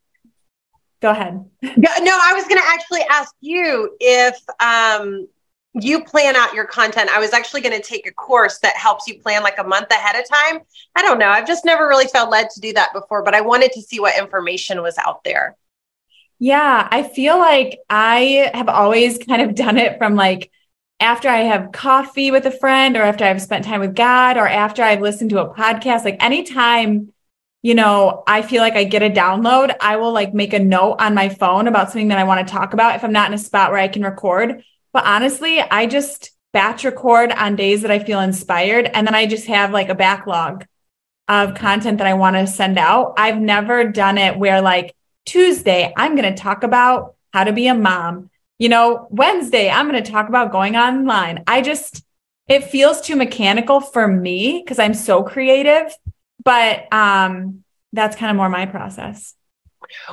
go 1.00 1.10
ahead. 1.10 1.34
no, 1.62 2.18
I 2.20 2.32
was 2.34 2.44
gonna 2.48 2.62
actually 2.64 3.02
ask 3.10 3.34
you 3.40 3.96
if 4.00 4.38
um 4.60 5.26
you 5.74 6.04
plan 6.04 6.36
out 6.36 6.54
your 6.54 6.66
content. 6.66 7.10
I 7.10 7.18
was 7.18 7.32
actually 7.32 7.62
going 7.62 7.80
to 7.80 7.86
take 7.86 8.06
a 8.06 8.12
course 8.12 8.58
that 8.58 8.76
helps 8.76 9.06
you 9.08 9.18
plan 9.18 9.42
like 9.42 9.58
a 9.58 9.64
month 9.64 9.90
ahead 9.90 10.20
of 10.20 10.28
time. 10.28 10.60
I 10.94 11.02
don't 11.02 11.18
know. 11.18 11.28
I've 11.28 11.46
just 11.46 11.64
never 11.64 11.88
really 11.88 12.06
felt 12.06 12.30
led 12.30 12.50
to 12.50 12.60
do 12.60 12.74
that 12.74 12.92
before, 12.92 13.22
but 13.22 13.34
I 13.34 13.40
wanted 13.40 13.72
to 13.72 13.80
see 13.80 13.98
what 13.98 14.18
information 14.18 14.82
was 14.82 14.98
out 14.98 15.24
there. 15.24 15.56
Yeah, 16.42 16.88
I 16.90 17.04
feel 17.04 17.38
like 17.38 17.78
I 17.88 18.50
have 18.52 18.68
always 18.68 19.16
kind 19.16 19.42
of 19.42 19.54
done 19.54 19.78
it 19.78 19.96
from 19.98 20.16
like 20.16 20.50
after 20.98 21.28
I 21.28 21.42
have 21.42 21.70
coffee 21.70 22.32
with 22.32 22.44
a 22.46 22.50
friend 22.50 22.96
or 22.96 23.02
after 23.02 23.24
I've 23.24 23.40
spent 23.40 23.64
time 23.64 23.78
with 23.78 23.94
God 23.94 24.36
or 24.36 24.48
after 24.48 24.82
I've 24.82 25.00
listened 25.00 25.30
to 25.30 25.40
a 25.40 25.54
podcast, 25.54 26.04
like 26.04 26.20
anytime, 26.20 27.12
you 27.62 27.76
know, 27.76 28.24
I 28.26 28.42
feel 28.42 28.60
like 28.60 28.72
I 28.72 28.82
get 28.82 29.04
a 29.04 29.08
download, 29.08 29.72
I 29.80 29.98
will 29.98 30.10
like 30.10 30.34
make 30.34 30.52
a 30.52 30.58
note 30.58 30.96
on 30.98 31.14
my 31.14 31.28
phone 31.28 31.68
about 31.68 31.92
something 31.92 32.08
that 32.08 32.18
I 32.18 32.24
want 32.24 32.44
to 32.44 32.52
talk 32.52 32.72
about 32.74 32.96
if 32.96 33.04
I'm 33.04 33.12
not 33.12 33.28
in 33.28 33.34
a 33.34 33.38
spot 33.38 33.70
where 33.70 33.78
I 33.78 33.86
can 33.86 34.02
record. 34.02 34.64
But 34.92 35.06
honestly, 35.06 35.60
I 35.60 35.86
just 35.86 36.32
batch 36.52 36.82
record 36.82 37.30
on 37.30 37.54
days 37.54 37.82
that 37.82 37.92
I 37.92 38.00
feel 38.00 38.18
inspired. 38.18 38.86
And 38.86 39.06
then 39.06 39.14
I 39.14 39.26
just 39.26 39.46
have 39.46 39.70
like 39.70 39.90
a 39.90 39.94
backlog 39.94 40.66
of 41.28 41.54
content 41.54 41.98
that 41.98 42.08
I 42.08 42.14
want 42.14 42.34
to 42.34 42.48
send 42.48 42.78
out. 42.78 43.14
I've 43.16 43.40
never 43.40 43.84
done 43.84 44.18
it 44.18 44.36
where 44.36 44.60
like 44.60 44.96
Tuesday, 45.24 45.92
I'm 45.96 46.16
going 46.16 46.34
to 46.34 46.40
talk 46.40 46.62
about 46.62 47.14
how 47.32 47.44
to 47.44 47.52
be 47.52 47.66
a 47.68 47.74
mom. 47.74 48.30
You 48.58 48.68
know, 48.68 49.08
Wednesday, 49.10 49.70
I'm 49.70 49.88
going 49.88 50.02
to 50.02 50.10
talk 50.10 50.28
about 50.28 50.52
going 50.52 50.76
online. 50.76 51.44
I 51.46 51.62
just, 51.62 52.04
it 52.48 52.64
feels 52.64 53.00
too 53.00 53.16
mechanical 53.16 53.80
for 53.80 54.06
me 54.06 54.62
because 54.62 54.78
I'm 54.78 54.94
so 54.94 55.22
creative, 55.22 55.94
but 56.44 56.92
um, 56.92 57.64
that's 57.92 58.16
kind 58.16 58.30
of 58.30 58.36
more 58.36 58.48
my 58.48 58.66
process. 58.66 59.34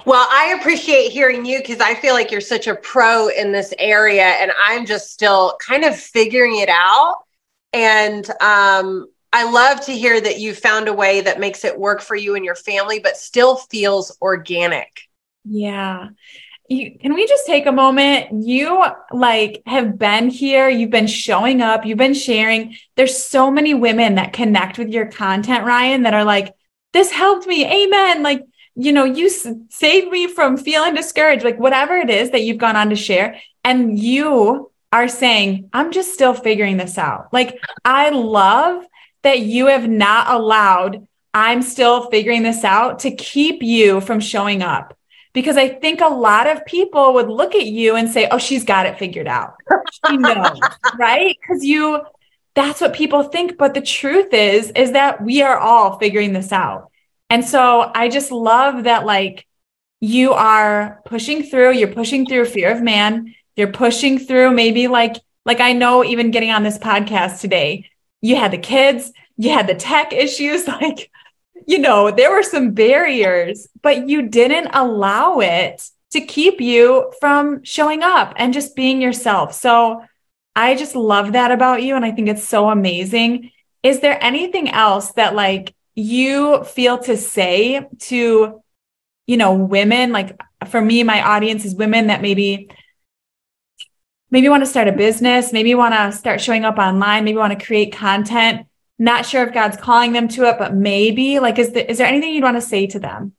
Well, 0.05 0.27
I 0.29 0.57
appreciate 0.59 1.11
hearing 1.11 1.45
you 1.45 1.59
because 1.59 1.79
I 1.79 1.93
feel 1.95 2.13
like 2.13 2.31
you're 2.31 2.41
such 2.41 2.67
a 2.67 2.75
pro 2.75 3.29
in 3.29 3.51
this 3.51 3.73
area, 3.77 4.23
and 4.23 4.51
I'm 4.59 4.85
just 4.85 5.11
still 5.11 5.57
kind 5.65 5.83
of 5.83 5.95
figuring 5.95 6.57
it 6.57 6.69
out. 6.69 7.23
And 7.71 8.29
um, 8.41 9.07
I 9.31 9.49
love 9.49 9.81
to 9.85 9.91
hear 9.91 10.19
that 10.19 10.39
you 10.39 10.55
found 10.55 10.87
a 10.87 10.93
way 10.93 11.21
that 11.21 11.39
makes 11.39 11.63
it 11.63 11.77
work 11.77 12.01
for 12.01 12.15
you 12.15 12.35
and 12.35 12.43
your 12.43 12.55
family, 12.55 12.99
but 12.99 13.17
still 13.17 13.57
feels 13.57 14.17
organic. 14.21 15.01
Yeah. 15.45 16.09
You, 16.67 16.97
can 16.99 17.13
we 17.13 17.27
just 17.27 17.45
take 17.45 17.65
a 17.65 17.71
moment? 17.71 18.45
You 18.45 18.83
like 19.11 19.63
have 19.65 19.97
been 19.97 20.29
here, 20.29 20.69
you've 20.69 20.91
been 20.91 21.07
showing 21.07 21.61
up, 21.61 21.85
you've 21.85 21.97
been 21.97 22.13
sharing. 22.13 22.75
There's 22.95 23.17
so 23.17 23.49
many 23.49 23.73
women 23.73 24.15
that 24.15 24.33
connect 24.33 24.77
with 24.77 24.89
your 24.89 25.07
content, 25.07 25.65
Rian, 25.65 26.03
that 26.03 26.13
are 26.13 26.25
like, 26.25 26.53
this 26.93 27.11
helped 27.11 27.47
me. 27.47 27.65
Amen. 27.65 28.23
Like, 28.23 28.45
you 28.75 28.91
know, 28.91 29.03
you 29.03 29.29
saved 29.29 30.11
me 30.11 30.27
from 30.27 30.57
feeling 30.57 30.93
discouraged, 30.93 31.43
like 31.43 31.59
whatever 31.59 31.97
it 31.97 32.09
is 32.09 32.31
that 32.31 32.41
you've 32.41 32.57
gone 32.57 32.75
on 32.75 32.89
to 32.89 32.95
share. 32.95 33.39
And 33.63 33.97
you 33.99 34.71
are 34.91 35.07
saying, 35.07 35.69
I'm 35.73 35.91
just 35.91 36.13
still 36.13 36.33
figuring 36.33 36.77
this 36.77 36.97
out. 36.97 37.33
Like, 37.33 37.59
I 37.83 38.09
love 38.09 38.85
that 39.23 39.39
you 39.39 39.67
have 39.67 39.87
not 39.87 40.31
allowed, 40.31 41.07
I'm 41.33 41.61
still 41.61 42.09
figuring 42.09 42.43
this 42.43 42.63
out 42.63 42.99
to 42.99 43.15
keep 43.15 43.61
you 43.61 44.01
from 44.01 44.19
showing 44.19 44.61
up. 44.61 44.95
Because 45.31 45.57
I 45.57 45.69
think 45.69 46.01
a 46.01 46.07
lot 46.07 46.47
of 46.47 46.65
people 46.65 47.13
would 47.13 47.29
look 47.29 47.53
at 47.53 47.67
you 47.67 47.95
and 47.95 48.09
say, 48.09 48.27
oh, 48.31 48.39
she's 48.39 48.63
got 48.63 48.87
it 48.87 48.97
figured 48.97 49.27
out. 49.27 49.53
She 50.07 50.17
knows, 50.17 50.59
right? 50.99 51.37
Because 51.39 51.63
you, 51.63 52.01
that's 52.55 52.81
what 52.81 52.95
people 52.95 53.23
think. 53.23 53.57
But 53.57 53.75
the 53.75 53.81
truth 53.81 54.33
is, 54.33 54.71
is 54.71 54.93
that 54.93 55.21
we 55.23 55.43
are 55.43 55.57
all 55.57 55.99
figuring 55.99 56.33
this 56.33 56.51
out. 56.51 56.89
And 57.29 57.45
so 57.45 57.91
I 57.93 58.09
just 58.09 58.31
love 58.31 58.85
that, 58.85 59.05
like, 59.05 59.45
you 59.99 60.33
are 60.33 61.01
pushing 61.05 61.43
through, 61.43 61.73
you're 61.73 61.89
pushing 61.89 62.25
through 62.25 62.45
fear 62.45 62.71
of 62.71 62.81
man, 62.81 63.35
you're 63.55 63.71
pushing 63.71 64.17
through 64.17 64.51
maybe 64.51 64.87
like, 64.87 65.17
like 65.45 65.59
I 65.59 65.73
know 65.73 66.03
even 66.03 66.31
getting 66.31 66.51
on 66.51 66.63
this 66.63 66.77
podcast 66.77 67.41
today, 67.41 67.89
you 68.21 68.35
had 68.35 68.51
the 68.51 68.57
kids, 68.57 69.11
you 69.37 69.51
had 69.51 69.67
the 69.67 69.75
tech 69.75 70.13
issues, 70.13 70.67
like, 70.81 71.11
you 71.67 71.79
know, 71.79 72.11
there 72.11 72.31
were 72.31 72.43
some 72.43 72.71
barriers, 72.71 73.67
but 73.81 74.09
you 74.09 74.23
didn't 74.23 74.69
allow 74.73 75.39
it 75.39 75.89
to 76.11 76.21
keep 76.21 76.59
you 76.59 77.11
from 77.19 77.63
showing 77.63 78.01
up 78.01 78.33
and 78.37 78.53
just 78.53 78.75
being 78.75 79.01
yourself. 79.01 79.53
So 79.53 80.03
I 80.55 80.75
just 80.75 80.95
love 80.95 81.33
that 81.33 81.51
about 81.51 81.83
you. 81.83 81.95
And 81.95 82.03
I 82.03 82.11
think 82.11 82.27
it's 82.27 82.47
so 82.47 82.69
amazing. 82.69 83.51
Is 83.83 83.99
there 83.99 84.21
anything 84.21 84.69
else 84.69 85.11
that, 85.13 85.35
like, 85.35 85.75
you 85.95 86.63
feel 86.63 86.97
to 86.99 87.15
say 87.15 87.87
to, 87.99 88.61
you 89.27 89.37
know, 89.37 89.53
women? 89.53 90.11
Like 90.11 90.39
for 90.67 90.81
me, 90.81 91.03
my 91.03 91.21
audience 91.21 91.65
is 91.65 91.75
women 91.75 92.07
that 92.07 92.21
maybe 92.21 92.69
maybe 94.31 94.49
want 94.49 94.63
to 94.63 94.69
start 94.69 94.87
a 94.87 94.91
business, 94.91 95.53
maybe 95.53 95.75
want 95.75 95.93
to 95.93 96.11
start 96.11 96.41
showing 96.41 96.65
up 96.65 96.77
online, 96.77 97.23
maybe 97.23 97.37
want 97.37 97.57
to 97.57 97.65
create 97.65 97.93
content. 97.93 98.67
Not 98.97 99.25
sure 99.25 99.47
if 99.47 99.53
God's 99.53 99.77
calling 99.77 100.11
them 100.11 100.27
to 100.29 100.49
it, 100.49 100.57
but 100.59 100.73
maybe 100.73 101.39
like 101.39 101.57
is, 101.57 101.71
the, 101.71 101.89
is 101.89 101.97
there 101.97 102.07
anything 102.07 102.33
you'd 102.33 102.43
want 102.43 102.57
to 102.57 102.61
say 102.61 102.87
to 102.87 102.99
them? 102.99 103.33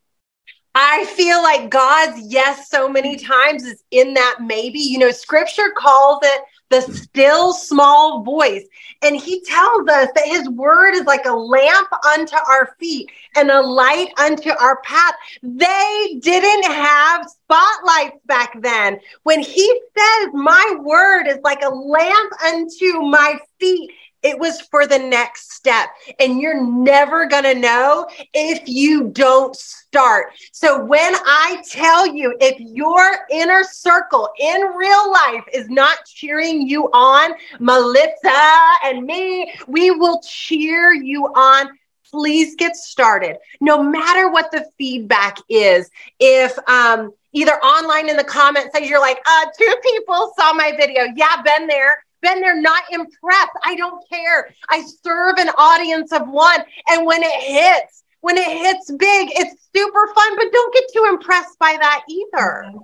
I 0.74 1.04
feel 1.16 1.42
like 1.42 1.70
God's 1.70 2.32
yes 2.32 2.70
so 2.70 2.88
many 2.88 3.16
times 3.16 3.64
is 3.64 3.82
in 3.90 4.14
that 4.14 4.38
maybe. 4.40 4.78
You 4.78 4.98
know, 4.98 5.10
scripture 5.10 5.72
calls 5.76 6.20
it 6.22 6.42
the 6.70 6.80
still 6.80 7.52
small 7.52 8.22
voice. 8.22 8.64
And 9.02 9.16
he 9.16 9.42
tells 9.42 9.88
us 9.88 10.08
that 10.14 10.24
his 10.26 10.48
word 10.48 10.94
is 10.94 11.04
like 11.04 11.26
a 11.26 11.32
lamp 11.32 11.88
unto 12.14 12.36
our 12.36 12.74
feet 12.78 13.10
and 13.36 13.50
a 13.50 13.60
light 13.60 14.08
unto 14.18 14.50
our 14.50 14.80
path. 14.82 15.14
They 15.42 16.18
didn't 16.20 16.72
have 16.72 17.26
spotlights 17.28 18.20
back 18.26 18.60
then. 18.60 19.00
When 19.24 19.40
he 19.40 19.80
says, 19.96 20.28
My 20.32 20.76
word 20.80 21.26
is 21.26 21.38
like 21.42 21.62
a 21.62 21.74
lamp 21.74 22.32
unto 22.44 23.02
my 23.02 23.38
feet 23.58 23.90
it 24.22 24.38
was 24.38 24.60
for 24.60 24.86
the 24.86 24.98
next 24.98 25.52
step. 25.52 25.88
And 26.18 26.40
you're 26.40 26.62
never 26.62 27.26
going 27.26 27.44
to 27.44 27.54
know 27.54 28.06
if 28.34 28.62
you 28.66 29.08
don't 29.08 29.56
start. 29.56 30.32
So 30.52 30.84
when 30.84 31.14
I 31.14 31.62
tell 31.68 32.06
you, 32.06 32.36
if 32.40 32.58
your 32.60 33.26
inner 33.30 33.64
circle 33.64 34.28
in 34.38 34.60
real 34.60 35.12
life 35.12 35.44
is 35.52 35.68
not 35.68 35.98
cheering 36.06 36.68
you 36.68 36.86
on, 36.92 37.32
Melissa 37.58 38.74
and 38.84 39.04
me, 39.04 39.52
we 39.66 39.90
will 39.90 40.20
cheer 40.22 40.92
you 40.92 41.26
on 41.26 41.70
please 42.10 42.56
get 42.56 42.76
started 42.76 43.36
no 43.60 43.82
matter 43.82 44.30
what 44.30 44.50
the 44.50 44.66
feedback 44.76 45.38
is 45.48 45.90
if 46.18 46.58
um, 46.68 47.12
either 47.32 47.52
online 47.62 48.08
in 48.08 48.16
the 48.16 48.24
comments 48.24 48.70
says 48.74 48.88
you're 48.88 49.00
like 49.00 49.18
uh, 49.24 49.46
two 49.56 49.74
people 49.82 50.32
saw 50.36 50.52
my 50.52 50.72
video 50.76 51.04
yeah 51.14 51.40
been 51.42 51.66
there 51.68 52.04
been 52.22 52.40
there, 52.40 52.60
not 52.60 52.82
impressed. 52.90 53.52
I 53.64 53.74
don't 53.76 54.02
care. 54.08 54.54
I 54.68 54.84
serve 55.02 55.36
an 55.38 55.48
audience 55.50 56.12
of 56.12 56.28
one. 56.28 56.60
And 56.88 57.06
when 57.06 57.22
it 57.22 57.42
hits, 57.42 58.04
when 58.20 58.36
it 58.36 58.48
hits 58.48 58.90
big, 58.90 59.30
it's 59.32 59.68
super 59.74 60.06
fun, 60.14 60.36
but 60.36 60.52
don't 60.52 60.74
get 60.74 60.84
too 60.94 61.06
impressed 61.08 61.58
by 61.58 61.76
that 61.80 62.02
either. 62.08 62.64
Mm-hmm. 62.66 62.78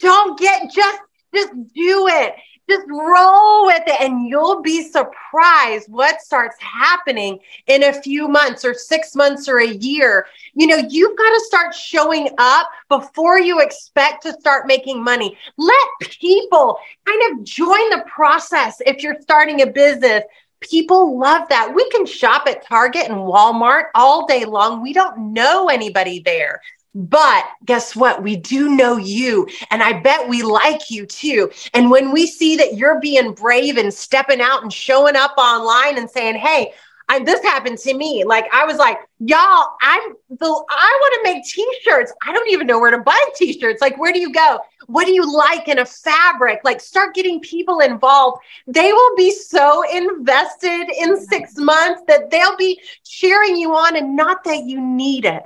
Don't 0.00 0.38
get 0.38 0.70
just 0.70 1.00
just 1.34 1.52
do 1.52 2.08
it. 2.08 2.34
Just 2.68 2.86
roll 2.88 3.66
with 3.66 3.82
it 3.86 4.00
and 4.00 4.28
you'll 4.28 4.60
be 4.60 4.82
surprised 4.82 5.88
what 5.88 6.20
starts 6.20 6.56
happening 6.60 7.38
in 7.68 7.84
a 7.84 8.02
few 8.02 8.26
months 8.26 8.64
or 8.64 8.74
six 8.74 9.14
months 9.14 9.48
or 9.48 9.58
a 9.58 9.68
year. 9.68 10.26
You 10.54 10.66
know, 10.66 10.76
you've 10.76 11.16
got 11.16 11.30
to 11.30 11.44
start 11.46 11.74
showing 11.74 12.30
up 12.38 12.68
before 12.88 13.38
you 13.38 13.60
expect 13.60 14.22
to 14.24 14.32
start 14.32 14.66
making 14.66 15.02
money. 15.02 15.38
Let 15.56 15.88
people 16.00 16.78
kind 17.06 17.32
of 17.32 17.44
join 17.44 17.90
the 17.90 18.04
process 18.06 18.80
if 18.84 19.02
you're 19.02 19.20
starting 19.20 19.62
a 19.62 19.66
business. 19.66 20.24
People 20.60 21.18
love 21.18 21.48
that. 21.50 21.72
We 21.72 21.88
can 21.90 22.06
shop 22.06 22.48
at 22.48 22.66
Target 22.66 23.04
and 23.04 23.16
Walmart 23.16 23.84
all 23.94 24.26
day 24.26 24.44
long. 24.44 24.82
We 24.82 24.92
don't 24.92 25.32
know 25.32 25.68
anybody 25.68 26.20
there. 26.20 26.60
But 26.98 27.44
guess 27.66 27.94
what? 27.94 28.22
We 28.22 28.36
do 28.36 28.74
know 28.74 28.96
you, 28.96 29.46
and 29.70 29.82
I 29.82 30.00
bet 30.00 30.30
we 30.30 30.42
like 30.42 30.90
you 30.90 31.04
too. 31.04 31.50
And 31.74 31.90
when 31.90 32.10
we 32.10 32.26
see 32.26 32.56
that 32.56 32.78
you're 32.78 32.98
being 33.00 33.34
brave 33.34 33.76
and 33.76 33.92
stepping 33.92 34.40
out 34.40 34.62
and 34.62 34.72
showing 34.72 35.14
up 35.14 35.34
online 35.36 35.98
and 35.98 36.08
saying, 36.08 36.36
Hey, 36.36 36.72
I, 37.10 37.18
this 37.18 37.42
happened 37.42 37.76
to 37.80 37.92
me. 37.92 38.24
Like 38.24 38.46
I 38.50 38.64
was 38.64 38.78
like, 38.78 38.96
y'all, 39.18 39.74
I'm 39.82 40.14
the 40.30 40.46
I 40.70 40.98
want 41.00 41.14
to 41.14 41.34
make 41.34 41.44
t-shirts. 41.44 42.14
I 42.26 42.32
don't 42.32 42.50
even 42.50 42.66
know 42.66 42.80
where 42.80 42.90
to 42.90 42.98
buy 42.98 43.22
t-shirts. 43.36 43.82
Like, 43.82 43.98
where 43.98 44.14
do 44.14 44.18
you 44.18 44.32
go? 44.32 44.58
What 44.86 45.04
do 45.04 45.12
you 45.12 45.30
like 45.36 45.68
in 45.68 45.80
a 45.80 45.84
fabric? 45.84 46.60
Like, 46.64 46.80
start 46.80 47.14
getting 47.14 47.40
people 47.40 47.80
involved. 47.80 48.42
They 48.66 48.90
will 48.90 49.16
be 49.16 49.32
so 49.32 49.82
invested 49.94 50.88
in 50.98 51.20
six 51.20 51.58
months 51.58 52.04
that 52.08 52.30
they'll 52.30 52.56
be 52.56 52.80
cheering 53.04 53.54
you 53.54 53.74
on 53.74 53.96
and 53.96 54.16
not 54.16 54.44
that 54.44 54.64
you 54.64 54.80
need 54.80 55.26
it 55.26 55.42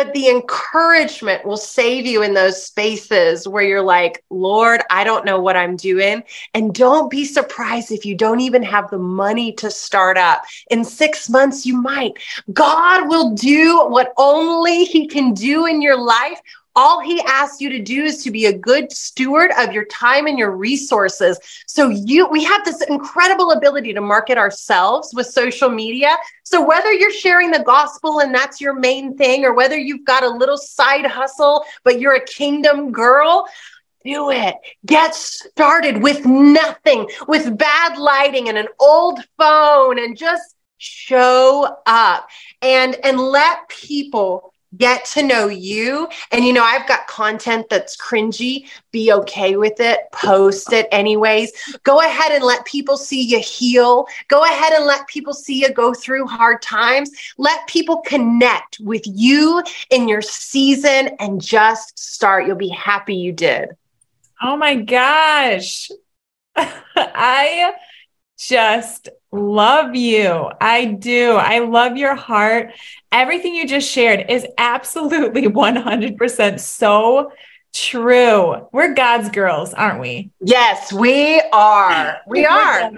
but 0.00 0.14
the 0.14 0.30
encouragement 0.30 1.44
will 1.44 1.58
save 1.58 2.06
you 2.06 2.22
in 2.22 2.32
those 2.32 2.64
spaces 2.64 3.46
where 3.46 3.62
you're 3.62 3.82
like, 3.82 4.24
Lord, 4.30 4.80
I 4.88 5.04
don't 5.04 5.26
know 5.26 5.38
what 5.38 5.58
I'm 5.58 5.76
doing. 5.76 6.22
And 6.54 6.74
don't 6.74 7.10
be 7.10 7.26
surprised 7.26 7.92
if 7.92 8.06
you 8.06 8.14
don't 8.14 8.40
even 8.40 8.62
have 8.62 8.88
the 8.88 8.96
money 8.96 9.52
to 9.56 9.70
start 9.70 10.16
up. 10.16 10.42
In 10.70 10.86
six 10.86 11.28
months, 11.28 11.66
you 11.66 11.76
might. 11.76 12.14
God 12.50 13.10
will 13.10 13.34
do 13.34 13.88
what 13.88 14.14
only 14.16 14.84
He 14.84 15.06
can 15.06 15.34
do 15.34 15.66
in 15.66 15.82
your 15.82 15.98
life 16.00 16.40
all 16.80 16.98
he 16.98 17.20
asks 17.26 17.60
you 17.60 17.68
to 17.68 17.78
do 17.78 18.04
is 18.04 18.24
to 18.24 18.30
be 18.30 18.46
a 18.46 18.56
good 18.56 18.90
steward 18.90 19.50
of 19.58 19.70
your 19.70 19.84
time 19.84 20.26
and 20.26 20.38
your 20.38 20.52
resources. 20.52 21.38
So 21.66 21.90
you 21.90 22.26
we 22.26 22.42
have 22.44 22.64
this 22.64 22.80
incredible 22.80 23.52
ability 23.52 23.92
to 23.92 24.00
market 24.00 24.38
ourselves 24.38 25.12
with 25.14 25.26
social 25.26 25.68
media. 25.68 26.16
So 26.42 26.66
whether 26.66 26.90
you're 26.90 27.12
sharing 27.12 27.50
the 27.50 27.62
gospel 27.62 28.20
and 28.20 28.34
that's 28.34 28.62
your 28.62 28.72
main 28.72 29.14
thing 29.18 29.44
or 29.44 29.52
whether 29.52 29.76
you've 29.76 30.06
got 30.06 30.24
a 30.24 30.30
little 30.30 30.56
side 30.56 31.04
hustle 31.04 31.64
but 31.84 32.00
you're 32.00 32.14
a 32.14 32.24
kingdom 32.24 32.92
girl, 32.92 33.46
do 34.02 34.30
it. 34.30 34.54
Get 34.86 35.14
started 35.14 36.02
with 36.02 36.24
nothing, 36.24 37.10
with 37.28 37.58
bad 37.58 37.98
lighting 37.98 38.48
and 38.48 38.56
an 38.56 38.68
old 38.78 39.20
phone 39.36 39.98
and 39.98 40.16
just 40.16 40.56
show 40.78 41.76
up 41.84 42.26
and 42.62 42.96
and 43.04 43.20
let 43.20 43.68
people 43.68 44.54
get 44.76 45.04
to 45.04 45.22
know 45.22 45.48
you. 45.48 46.08
And, 46.30 46.44
you 46.44 46.52
know, 46.52 46.64
I've 46.64 46.86
got 46.86 47.06
content 47.06 47.68
that's 47.68 47.96
cringy. 47.96 48.68
Be 48.92 49.12
okay 49.12 49.56
with 49.56 49.80
it. 49.80 50.00
Post 50.12 50.72
it 50.72 50.86
anyways. 50.92 51.52
Go 51.82 52.00
ahead 52.00 52.32
and 52.32 52.44
let 52.44 52.64
people 52.64 52.96
see 52.96 53.22
you 53.22 53.40
heal. 53.40 54.06
Go 54.28 54.44
ahead 54.44 54.72
and 54.72 54.84
let 54.84 55.06
people 55.08 55.34
see 55.34 55.60
you 55.60 55.72
go 55.72 55.92
through 55.92 56.26
hard 56.26 56.62
times. 56.62 57.10
Let 57.38 57.66
people 57.66 57.98
connect 57.98 58.78
with 58.80 59.02
you 59.06 59.62
in 59.90 60.08
your 60.08 60.22
season 60.22 61.10
and 61.18 61.40
just 61.40 61.98
start. 61.98 62.46
You'll 62.46 62.56
be 62.56 62.68
happy 62.68 63.16
you 63.16 63.32
did. 63.32 63.70
Oh 64.40 64.56
my 64.56 64.76
gosh. 64.76 65.90
I 66.56 67.74
just 68.40 69.10
love 69.30 69.94
you. 69.94 70.50
I 70.60 70.86
do. 70.86 71.32
I 71.32 71.58
love 71.58 71.96
your 71.96 72.14
heart. 72.14 72.72
Everything 73.12 73.54
you 73.54 73.66
just 73.68 73.88
shared 73.88 74.30
is 74.30 74.46
absolutely 74.56 75.42
100% 75.46 76.60
so 76.60 77.32
true. 77.74 78.66
We're 78.72 78.94
God's 78.94 79.28
girls, 79.28 79.74
aren't 79.74 80.00
we? 80.00 80.30
Yes, 80.40 80.92
we 80.92 81.40
are. 81.52 82.18
We 82.26 82.46
are. 82.46 82.90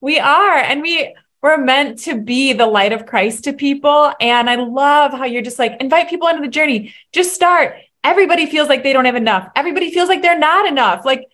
We 0.00 0.20
are. 0.20 0.56
And 0.56 0.80
we, 0.80 1.14
we're 1.42 1.58
meant 1.58 1.98
to 2.00 2.20
be 2.20 2.52
the 2.52 2.66
light 2.66 2.92
of 2.92 3.04
Christ 3.04 3.44
to 3.44 3.52
people. 3.52 4.12
And 4.20 4.48
I 4.48 4.54
love 4.54 5.10
how 5.10 5.24
you're 5.24 5.42
just 5.42 5.58
like, 5.58 5.76
invite 5.80 6.08
people 6.08 6.28
into 6.28 6.42
the 6.42 6.48
journey. 6.48 6.94
Just 7.12 7.34
start. 7.34 7.76
Everybody 8.04 8.46
feels 8.46 8.68
like 8.68 8.84
they 8.84 8.92
don't 8.92 9.06
have 9.06 9.16
enough. 9.16 9.50
Everybody 9.56 9.90
feels 9.90 10.08
like 10.08 10.22
they're 10.22 10.38
not 10.38 10.66
enough. 10.66 11.04
Like 11.04 11.28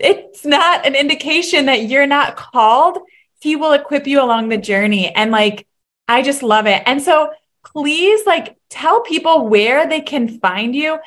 it's 0.00 0.44
not 0.44 0.86
an 0.86 0.94
indication 0.94 1.66
that 1.66 1.88
you're 1.88 2.06
not 2.06 2.36
called. 2.36 2.98
He 3.40 3.56
will 3.56 3.72
equip 3.72 4.06
you 4.06 4.22
along 4.22 4.48
the 4.48 4.56
journey. 4.56 5.14
And 5.14 5.30
like, 5.30 5.66
I 6.08 6.22
just 6.22 6.42
love 6.42 6.66
it. 6.66 6.82
And 6.86 7.02
so 7.02 7.30
please 7.64 8.26
like 8.26 8.56
tell 8.70 9.02
people 9.02 9.46
where 9.48 9.86
they 9.86 10.00
can 10.00 10.40
find 10.40 10.74
you. 10.74 10.98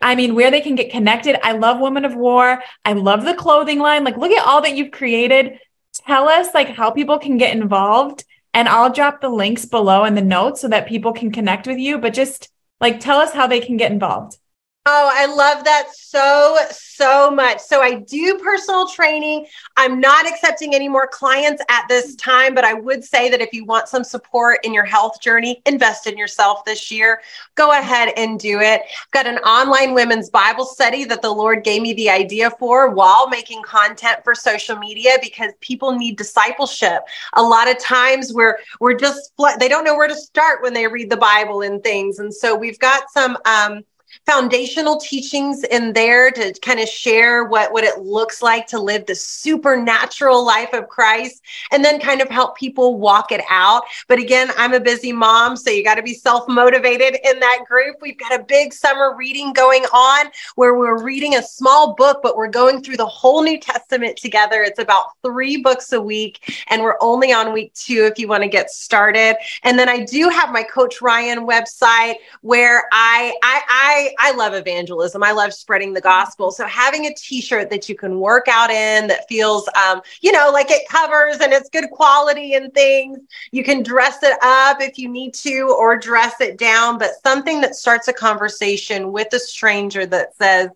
I 0.00 0.14
mean, 0.14 0.34
where 0.34 0.50
they 0.50 0.60
can 0.60 0.74
get 0.74 0.90
connected. 0.90 1.38
I 1.46 1.52
love 1.52 1.80
Women 1.80 2.04
of 2.04 2.14
War. 2.14 2.62
I 2.84 2.92
love 2.94 3.24
the 3.24 3.34
clothing 3.34 3.78
line. 3.78 4.04
Like, 4.04 4.16
look 4.16 4.32
at 4.32 4.46
all 4.46 4.62
that 4.62 4.76
you've 4.76 4.90
created. 4.90 5.58
Tell 6.06 6.28
us 6.28 6.52
like 6.54 6.68
how 6.68 6.90
people 6.90 7.18
can 7.18 7.38
get 7.38 7.56
involved. 7.56 8.24
And 8.54 8.68
I'll 8.68 8.92
drop 8.92 9.20
the 9.20 9.30
links 9.30 9.64
below 9.64 10.04
in 10.04 10.14
the 10.14 10.22
notes 10.22 10.60
so 10.60 10.68
that 10.68 10.88
people 10.88 11.12
can 11.12 11.32
connect 11.32 11.66
with 11.66 11.78
you. 11.78 11.98
But 11.98 12.12
just 12.12 12.50
like 12.80 13.00
tell 13.00 13.18
us 13.18 13.32
how 13.32 13.46
they 13.46 13.60
can 13.60 13.76
get 13.76 13.92
involved. 13.92 14.36
Oh, 14.84 15.10
I 15.14 15.26
love 15.26 15.62
that 15.62 15.94
so, 15.94 16.58
so 16.72 17.30
much. 17.30 17.60
So 17.60 17.80
I 17.80 18.00
do 18.00 18.36
personal 18.42 18.88
training. 18.88 19.46
I'm 19.76 20.00
not 20.00 20.26
accepting 20.26 20.74
any 20.74 20.88
more 20.88 21.06
clients 21.06 21.62
at 21.68 21.84
this 21.88 22.16
time, 22.16 22.52
but 22.52 22.64
I 22.64 22.74
would 22.74 23.04
say 23.04 23.30
that 23.30 23.40
if 23.40 23.52
you 23.52 23.64
want 23.64 23.86
some 23.86 24.02
support 24.02 24.58
in 24.64 24.74
your 24.74 24.84
health 24.84 25.20
journey, 25.20 25.62
invest 25.66 26.08
in 26.08 26.18
yourself 26.18 26.64
this 26.64 26.90
year. 26.90 27.22
Go 27.54 27.78
ahead 27.78 28.12
and 28.16 28.40
do 28.40 28.58
it. 28.58 28.82
I've 28.82 29.10
got 29.12 29.28
an 29.28 29.38
online 29.38 29.94
women's 29.94 30.30
Bible 30.30 30.64
study 30.64 31.04
that 31.04 31.22
the 31.22 31.30
Lord 31.30 31.62
gave 31.62 31.80
me 31.80 31.92
the 31.92 32.10
idea 32.10 32.50
for 32.50 32.90
while 32.90 33.28
making 33.28 33.62
content 33.62 34.24
for 34.24 34.34
social 34.34 34.76
media 34.76 35.12
because 35.22 35.52
people 35.60 35.92
need 35.92 36.16
discipleship. 36.16 37.02
A 37.34 37.42
lot 37.42 37.70
of 37.70 37.78
times 37.78 38.34
we're 38.34 38.58
we're 38.80 38.98
just 38.98 39.30
they 39.60 39.68
don't 39.68 39.84
know 39.84 39.94
where 39.94 40.08
to 40.08 40.16
start 40.16 40.60
when 40.60 40.74
they 40.74 40.88
read 40.88 41.08
the 41.08 41.16
Bible 41.16 41.62
and 41.62 41.84
things. 41.84 42.18
And 42.18 42.34
so 42.34 42.56
we've 42.56 42.80
got 42.80 43.08
some 43.12 43.38
um 43.44 43.84
foundational 44.26 44.98
teachings 44.98 45.64
in 45.64 45.92
there 45.92 46.30
to 46.30 46.52
kind 46.62 46.80
of 46.80 46.88
share 46.88 47.44
what, 47.44 47.72
what 47.72 47.84
it 47.84 48.00
looks 48.00 48.42
like 48.42 48.66
to 48.68 48.78
live 48.78 49.06
the 49.06 49.14
supernatural 49.14 50.44
life 50.44 50.72
of 50.72 50.88
Christ 50.88 51.42
and 51.70 51.84
then 51.84 52.00
kind 52.00 52.20
of 52.20 52.28
help 52.28 52.56
people 52.56 52.98
walk 52.98 53.32
it 53.32 53.42
out. 53.50 53.82
But 54.08 54.18
again, 54.18 54.50
I'm 54.56 54.74
a 54.74 54.80
busy 54.80 55.12
mom, 55.12 55.56
so 55.56 55.70
you 55.70 55.84
got 55.84 55.96
to 55.96 56.02
be 56.02 56.14
self 56.14 56.48
motivated 56.48 57.18
in 57.24 57.40
that 57.40 57.60
group. 57.66 57.96
We've 58.00 58.18
got 58.18 58.38
a 58.38 58.44
big 58.44 58.72
summer 58.72 59.14
reading 59.16 59.52
going 59.52 59.84
on 59.84 60.26
where 60.54 60.74
we're 60.76 61.02
reading 61.02 61.36
a 61.36 61.42
small 61.42 61.94
book, 61.94 62.20
but 62.22 62.36
we're 62.36 62.48
going 62.48 62.82
through 62.82 62.96
the 62.96 63.06
whole 63.06 63.42
New 63.42 63.58
Testament 63.58 64.16
together. 64.16 64.62
It's 64.62 64.78
about 64.78 65.06
three 65.22 65.58
books 65.62 65.92
a 65.92 66.00
week, 66.00 66.64
and 66.68 66.82
we're 66.82 66.96
only 67.00 67.32
on 67.32 67.52
week 67.52 67.72
two 67.74 68.08
if 68.10 68.18
you 68.18 68.28
want 68.28 68.42
to 68.42 68.48
get 68.48 68.70
started. 68.70 69.36
And 69.62 69.78
then 69.78 69.88
I 69.88 70.04
do 70.04 70.28
have 70.28 70.52
my 70.52 70.62
Coach 70.62 71.00
Rian 71.00 71.46
website 71.46 72.16
where 72.40 72.84
I 72.92 73.34
I 73.42 73.62
I 73.68 74.01
I 74.18 74.32
love 74.32 74.54
evangelism. 74.54 75.22
I 75.22 75.32
love 75.32 75.52
spreading 75.52 75.92
the 75.92 76.00
gospel. 76.00 76.50
So 76.50 76.66
having 76.66 77.06
a 77.06 77.14
t-shirt 77.14 77.70
that 77.70 77.88
you 77.88 77.94
can 77.94 78.18
work 78.20 78.46
out 78.48 78.70
in 78.70 79.06
that 79.08 79.28
feels 79.28 79.68
um, 79.74 80.02
you 80.20 80.32
know, 80.32 80.50
like 80.52 80.70
it 80.70 80.88
covers 80.88 81.38
and 81.38 81.52
it's 81.52 81.68
good 81.68 81.90
quality 81.90 82.54
and 82.54 82.72
things. 82.74 83.18
You 83.50 83.64
can 83.64 83.82
dress 83.82 84.22
it 84.22 84.38
up 84.42 84.80
if 84.80 84.98
you 84.98 85.08
need 85.08 85.34
to 85.34 85.74
or 85.78 85.96
dress 85.96 86.40
it 86.40 86.58
down, 86.58 86.98
but 86.98 87.10
something 87.22 87.60
that 87.60 87.74
starts 87.74 88.08
a 88.08 88.12
conversation 88.12 89.12
with 89.12 89.32
a 89.32 89.38
stranger 89.38 90.06
that 90.06 90.34
says, 90.36 90.70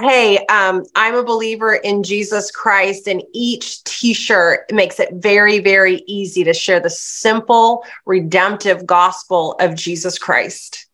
Hey, 0.00 0.38
um, 0.46 0.84
I'm 0.94 1.16
a 1.16 1.24
believer 1.24 1.74
in 1.74 2.04
Jesus 2.04 2.52
Christ, 2.52 3.08
and 3.08 3.20
each 3.34 3.82
t 3.82 4.14
shirt 4.14 4.72
makes 4.72 5.00
it 5.00 5.08
very, 5.14 5.58
very 5.58 6.04
easy 6.06 6.44
to 6.44 6.54
share 6.54 6.78
the 6.78 6.88
simple, 6.88 7.84
redemptive 8.06 8.86
gospel 8.86 9.56
of 9.58 9.74
Jesus 9.74 10.16
Christ. 10.16 10.87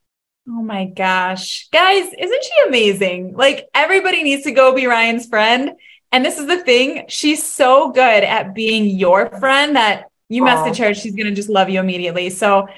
Oh 0.46 0.62
my 0.62 0.84
gosh. 0.84 1.68
Guys, 1.70 2.04
isn't 2.06 2.44
she 2.44 2.68
amazing? 2.68 3.34
Like 3.34 3.66
everybody 3.74 4.22
needs 4.22 4.42
to 4.44 4.52
go 4.52 4.74
be 4.74 4.82
Rian's 4.82 5.26
friend. 5.26 5.72
And 6.12 6.24
this 6.24 6.38
is 6.38 6.46
the 6.46 6.62
thing, 6.62 7.06
she's 7.08 7.42
so 7.42 7.90
good 7.90 8.22
at 8.24 8.54
being 8.54 8.86
your 8.86 9.30
friend 9.40 9.74
that 9.74 10.10
you 10.28 10.44
message 10.44 10.78
her, 10.78 10.94
she's 10.94 11.14
going 11.14 11.26
to 11.26 11.34
just 11.34 11.48
love 11.48 11.70
you 11.70 11.80
immediately. 11.80 12.30
So 12.30 12.68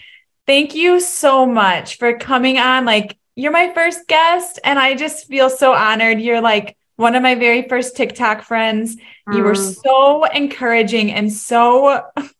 thank 0.47 0.75
you 0.75 1.01
so 1.01 1.45
much 1.45 1.99
for 1.99 2.19
coming 2.19 2.59
on. 2.59 2.85
Like 2.85 3.19
you're 3.35 3.53
my 3.53 3.73
first 3.75 4.07
guest 4.09 4.59
and 4.65 4.79
I 4.79 4.95
just 4.95 5.27
feel 5.27 5.51
so 5.51 5.73
honored. 5.73 6.21
You're 6.21 6.41
like 6.41 6.77
one 6.97 7.15
of 7.15 7.23
my 7.23 7.35
very 7.35 7.69
first 7.69 7.97
TikTok 7.97 8.43
friends. 8.43 8.97
Mm. 9.29 9.37
You 9.37 9.43
were 9.43 9.53
mm. 9.53 9.83
so 9.83 10.25
encouraging 10.25 11.13
and 11.13 11.33
so 11.33 12.03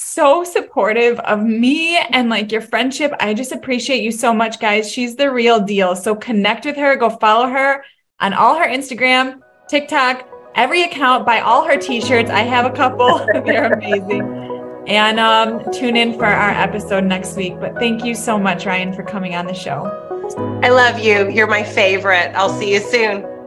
so 0.00 0.44
supportive 0.44 1.18
of 1.20 1.42
me 1.42 1.98
and 1.98 2.30
like 2.30 2.52
your 2.52 2.60
friendship. 2.60 3.12
I 3.18 3.34
just 3.34 3.50
appreciate 3.50 4.02
you 4.02 4.12
so 4.12 4.32
much, 4.32 4.60
guys. 4.60 4.90
She's 4.90 5.16
the 5.16 5.30
real 5.30 5.58
deal. 5.58 5.96
So 5.96 6.14
connect 6.14 6.64
with 6.64 6.76
her, 6.76 6.94
go 6.94 7.10
follow 7.10 7.48
her 7.48 7.84
on 8.20 8.32
all 8.32 8.56
her 8.56 8.66
Instagram, 8.66 9.40
TikTok, 9.68 10.28
every 10.54 10.84
account, 10.84 11.26
buy 11.26 11.40
all 11.40 11.64
her 11.64 11.76
t-shirts. 11.76 12.30
I 12.30 12.42
have 12.42 12.64
a 12.64 12.70
couple. 12.70 13.18
They're 13.44 13.72
amazing. 13.72 14.22
And 14.86 15.18
um, 15.18 15.68
tune 15.72 15.96
in 15.96 16.14
for 16.14 16.26
our 16.26 16.50
episode 16.50 17.02
next 17.04 17.36
week. 17.36 17.58
But 17.58 17.74
thank 17.74 18.04
you 18.04 18.14
so 18.14 18.38
much, 18.38 18.66
Rian, 18.66 18.94
for 18.94 19.02
coming 19.02 19.34
on 19.34 19.46
the 19.46 19.54
show. 19.54 19.82
I 20.62 20.68
love 20.68 21.00
you. 21.00 21.28
You're 21.28 21.48
my 21.48 21.64
favorite. 21.64 22.32
I'll 22.36 22.56
see 22.56 22.72
you 22.72 22.80
soon. 22.80 23.37